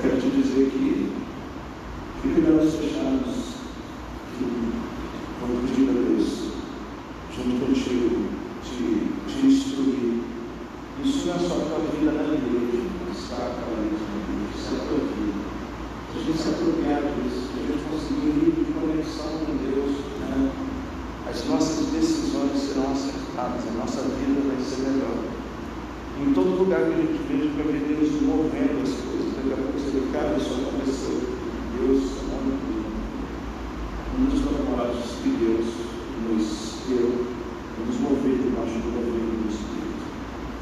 [0.00, 1.12] Quero te dizer que
[2.22, 3.52] fique de olhos fechados.
[4.38, 4.46] Que,
[5.40, 6.52] quando pedir a Deus,
[7.36, 10.22] junto contigo, te, te instruir.
[11.04, 14.06] Isso não é só a tua vida na igreja, está para isso,
[14.54, 15.42] isso é a tua vida.
[16.12, 19.56] Se a gente se apropriar disso, se a gente conseguir um nível de conexão com
[19.66, 20.52] Deus, né,
[21.28, 25.18] as nossas decisões serão acertadas, a nossa vida vai ser melhor.
[26.20, 29.32] Em todo lugar que a gente veja, vai ver Deus movendo as coisas.
[29.34, 31.18] Daqui a pouco você vê, cara, isso aconteceu.
[31.80, 32.92] Deus está movendo.
[34.12, 35.66] Um dos propósitos que Deus
[36.28, 37.32] nos deu
[37.72, 40.04] é nos mover debaixo do governo do Espírito.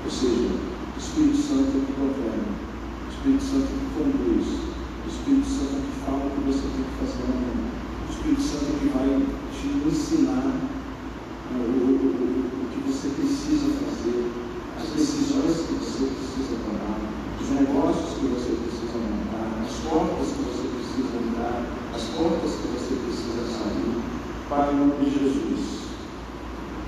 [0.04, 5.08] Ou seja, o Espírito Santo é que governa, o Espírito Santo é que conduz, o
[5.10, 8.42] Espírito Santo é que fala o que você tem que fazer no mundo, o Espírito
[8.46, 9.10] Santo é que vai
[9.50, 14.22] te ensinar né, o, o, o, o que você precisa fazer,
[14.78, 16.96] as decisões que você precisa tomar,
[17.42, 21.58] os negócios que você precisa montar, as portas que você precisa entrar,
[21.90, 23.98] as portas que você precisa sair,
[24.48, 25.80] para o nome de Jesus.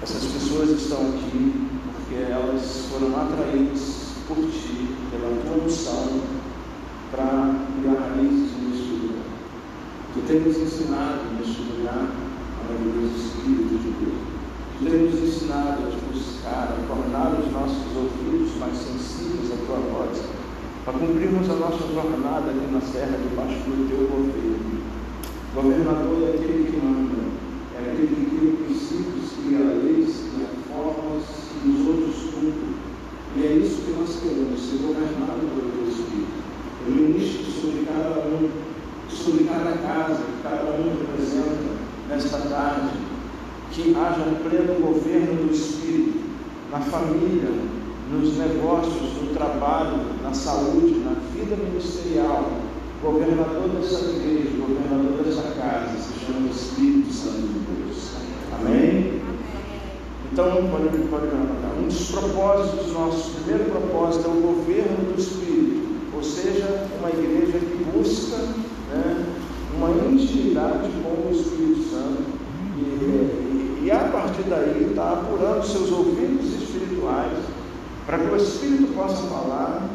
[0.02, 6.20] Essas pessoas estão aqui porque elas foram atraídas por ti, pela tua unção,
[7.12, 9.24] para criar raízes neste lugar.
[10.22, 14.22] Tu tens nos ensinado neste lugar a maravilhoso Espírito de Deus.
[14.78, 19.66] Tu tens nos ensinado a te buscar, a tornar os nossos ouvidos mais sensíveis à
[19.66, 20.22] tua voz,
[20.84, 24.78] para cumprirmos a nossa jornada aqui na serra debaixo do teu governo.
[25.56, 27.18] Governador é aquele que manda,
[27.74, 31.26] é aquele que cria princípios, cria leis, cria formas
[31.64, 32.78] e os outros cumprem.
[33.34, 36.46] E é isso que nós queremos, ser governados pelo teu Espírito.
[36.86, 38.48] Eu ministro sobre cada um,
[39.08, 41.76] sobre cada casa que cada um representa
[42.08, 42.96] nesta tarde,
[43.72, 46.20] que haja um pleno governo do Espírito
[46.70, 47.50] na família,
[48.10, 52.50] nos negócios, no trabalho, na saúde, na vida ministerial.
[53.02, 58.10] Governador dessa igreja, governador dessa casa, se chama Espírito Santo de Deus.
[58.54, 59.20] Amém?
[60.30, 61.74] Então, pode, pode levantar.
[61.82, 67.10] Um dos propósitos nossos, o primeiro propósito é o governo do Espírito, ou seja, uma
[67.10, 69.26] igreja que busca né,
[69.76, 72.22] uma intimidade com o Espírito Santo
[72.78, 73.98] e, e, e a
[74.32, 77.36] partir daí está apurando seus ouvidos espirituais
[78.06, 79.90] para que o Espírito possa falar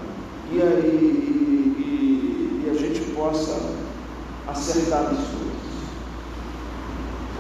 [0.52, 3.60] e, aí, e, e a gente possa
[4.48, 5.58] acertar as coisas.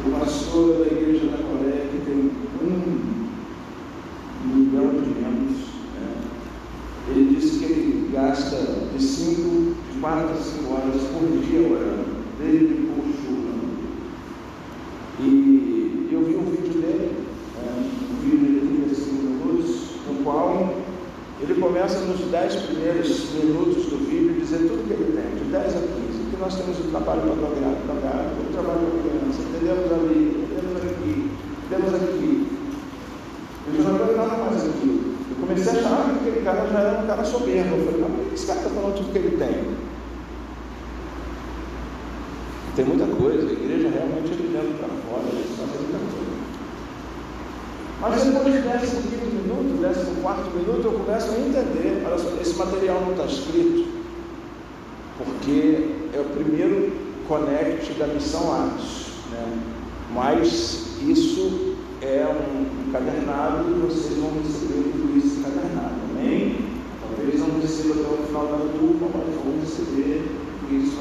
[0.07, 2.31] O pastor da igreja da Coreia, que tem
[2.63, 3.17] um
[4.43, 6.15] milhão de membros, né?
[7.09, 8.57] ele disse que ele gasta
[8.91, 12.05] de 5, de 4 a 5 horas por dia orando,
[12.39, 13.47] desde por chuva.
[15.19, 15.57] E
[16.17, 17.11] eu vi um vídeo dele,
[17.57, 17.91] né?
[18.09, 20.73] um vídeo de 35 minutos, no qual
[21.39, 25.75] ele começa nos 10 primeiros minutos do vídeo dizer tudo que ele tem, de 10
[25.75, 25.87] a 15
[26.31, 31.31] que nós temos o trabalho pagar, o trabalho com criança, entendemos ali, entendemos aqui,
[31.69, 32.47] temos aqui.
[33.67, 35.15] Eu já não vejo nada mais aqui.
[35.29, 37.75] Eu comecei a achar que aquele cara já era um cara soberbo.
[37.75, 39.75] Eu falei, mas por que esse cara está falando tudo que ele tem?
[42.77, 46.37] Tem muita coisa, a igreja realmente ele dentro para fora, ele sabe muita coisa.
[47.99, 52.29] Mas depois do décimo quinto minuto, décimo quarto minuto, eu começo a entender, olha só,
[52.41, 53.87] esse material não está escrito,
[55.17, 56.91] porque é o primeiro
[57.27, 59.07] connect da missão Atos.
[59.31, 59.59] Né?
[60.13, 66.59] Mas isso é um encadernado e vocês vão receber tudo isso encadernado, amém?
[67.01, 70.29] Talvez não receba até o final da turma, mas vão receber,
[70.69, 70.97] isso,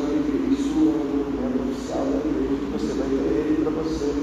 [0.53, 4.15] isso é um documento oficial da igreja que você vai ter ele para você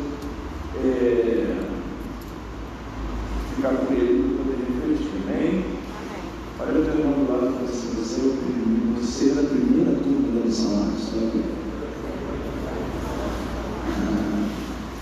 [0.83, 1.63] é,
[3.55, 5.65] ficar com ele para poder refletir, amém?
[6.59, 9.31] Olha o teu irmão do lado e fala assim, você é o primeiro, você é
[9.31, 11.63] a primeira turma da missão Atos, tá?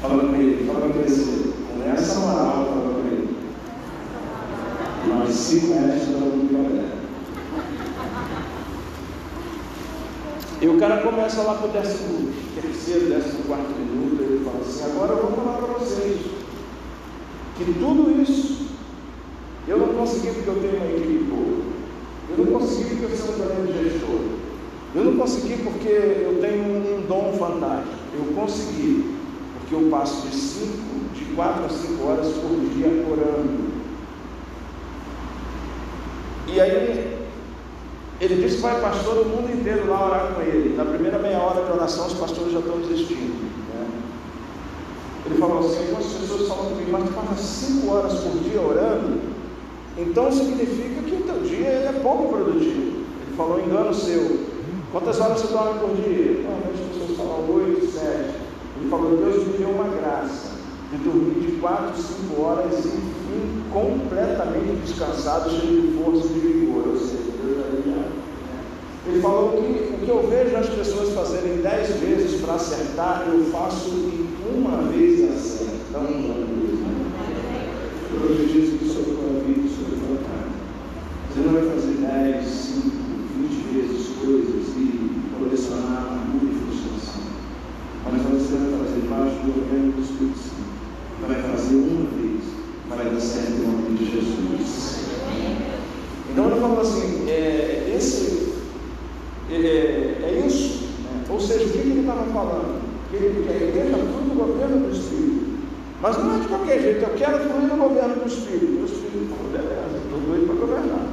[0.01, 3.37] Fala com ele, fala com ele, com essa moral, fala com ele.
[5.07, 6.81] Nós se conhecemos da União
[10.61, 14.83] E o cara começa lá para o décimo terceiro, décimo quarto minuto, ele fala assim,
[14.91, 16.19] agora eu vou falar para vocês
[17.57, 18.67] que tudo isso
[19.67, 21.61] eu não consegui porque eu tenho uma equipe boa.
[22.29, 24.19] Eu não consegui porque eu sou um grande gestor.
[24.93, 27.95] Eu não consegui porque eu tenho um dom fantástico.
[28.13, 29.10] Eu consegui
[29.71, 33.71] porque eu passo de cinco, de quatro a cinco horas por dia orando.
[36.53, 37.21] E aí
[38.19, 40.75] ele disse que vai pastor o mundo inteiro lá orar com ele.
[40.75, 43.33] Na primeira meia hora de oração, os pastores já estão desistindo.
[43.73, 43.87] Né?
[45.25, 49.21] Ele falou assim: algumas pessoas falam comigo, mas tu passa cinco horas por dia orando,
[49.97, 53.05] então significa que o teu dia é pouco produtivo.
[53.25, 54.51] Ele falou: engano seu.
[54.91, 56.43] Quantas horas você dorme por dia?
[56.43, 58.41] Não, as pessoas falam oito, sete.
[58.80, 60.51] Ele falou: Deus me deu uma graça
[60.91, 66.39] de dormir de quatro, cinco horas e fim completamente descansado, cheio de força e de
[66.39, 66.83] vigor.
[66.89, 67.31] Ou seja,
[69.07, 73.45] ele falou que o que eu vejo as pessoas fazerem dez vezes para acertar, eu
[73.45, 76.51] faço em uma vez acertando.
[78.11, 80.51] Profetizo que sobre a tua vida e sobre a tua casa.
[81.31, 82.97] Você não vai fazer dez, cinco,
[83.39, 87.23] vinte vezes coisas e colecionar amargura e frustração.
[88.03, 89.01] Mas você vai fazer
[89.43, 90.71] do governo do Espírito Santo.
[91.27, 92.43] Vai fazer uma vez,
[92.89, 95.01] vai dar certo em nome de Jesus.
[96.31, 98.53] Então ele falou assim, é, esse,
[99.49, 100.85] é, é isso.
[101.03, 101.23] Né?
[101.29, 102.81] Ou seja, o que ele estava falando?
[103.09, 105.41] Que, ele, que a igreja flui no governo do Espírito.
[106.01, 108.81] Mas não é de qualquer jeito, eu quero fluir no governo do Espírito.
[108.81, 111.07] O Espírito falou, beleza, estou doido para governar.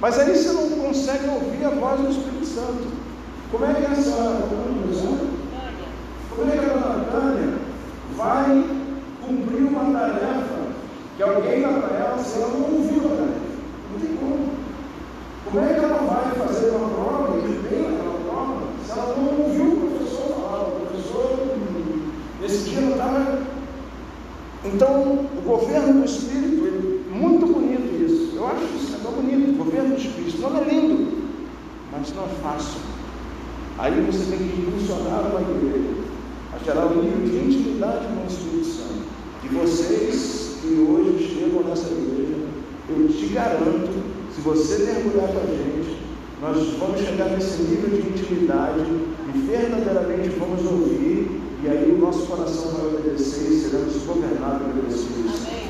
[0.00, 3.02] Mas aí você não consegue ouvir a voz do Espírito Santo.
[3.50, 4.92] Como é que essa como
[8.16, 8.64] vai
[9.20, 10.72] cumprir uma tarefa
[11.16, 13.52] que alguém dá para ela se ela não ouviu a tarefa?
[13.92, 14.48] Não tem como.
[15.44, 19.44] Como é que ela vai fazer uma prova e bem aquela prova se ela não
[19.44, 20.62] ouviu o professor falar?
[20.62, 21.58] O professor,
[22.40, 23.42] nesse dia, não estava.
[24.64, 28.36] Então, o governo do Espírito, muito bonito isso.
[28.36, 29.50] Eu acho isso é tão bonito.
[29.50, 31.28] O governo do Espírito não é lindo,
[31.90, 32.80] mas não é fácil.
[33.78, 35.91] Aí você tem que impulsionar uma igreja
[36.64, 39.02] gerar um nível de intimidade com o Espírito Santo.
[39.44, 42.38] E vocês que hoje chegam nessa igreja,
[42.88, 43.90] eu te garanto,
[44.34, 45.98] se você mergulhar com a gente,
[46.40, 48.80] nós vamos chegar nesse nível de intimidade
[49.34, 54.88] e verdadeiramente vamos ouvir, e aí o nosso coração vai obedecer e seremos governados pelo
[54.88, 55.62] Espírito Santo.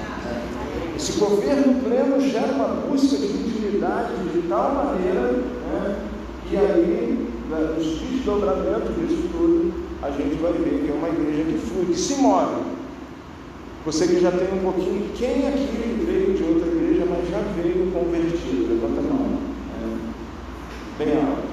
[0.96, 5.96] Esse governo pleno gera uma busca de intimidade de tal maneira, né,
[6.48, 11.44] que aí, né, nos desdobramentos disso tudo, a gente vai ver que é uma igreja
[11.44, 12.60] que flui, que se move.
[13.84, 17.90] Você que já tem um pouquinho, quem aqui veio de outra igreja, mas já veio
[17.92, 18.74] convertido?
[18.74, 19.38] Levanta a mão.
[20.98, 21.52] É, bem alto.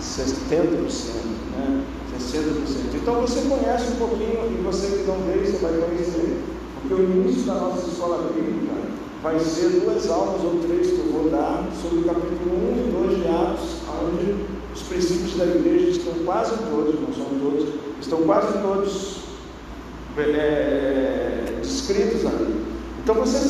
[0.00, 1.82] 70%, né?
[2.18, 2.94] 60%.
[2.94, 6.42] Então você conhece um pouquinho, e você que não veio, você vai conhecer.
[6.80, 8.74] Porque o início da nossa escola bíblica
[9.22, 13.08] vai ser duas aulas ou três que eu vou dar sobre o capítulo 1 e
[13.08, 14.55] 2 de Atos, onde
[14.86, 17.68] os princípios da igreja estão quase todos, não são todos,
[18.00, 19.16] estão quase todos
[20.16, 22.64] é, descritos ali.
[23.02, 23.46] Então você sabe.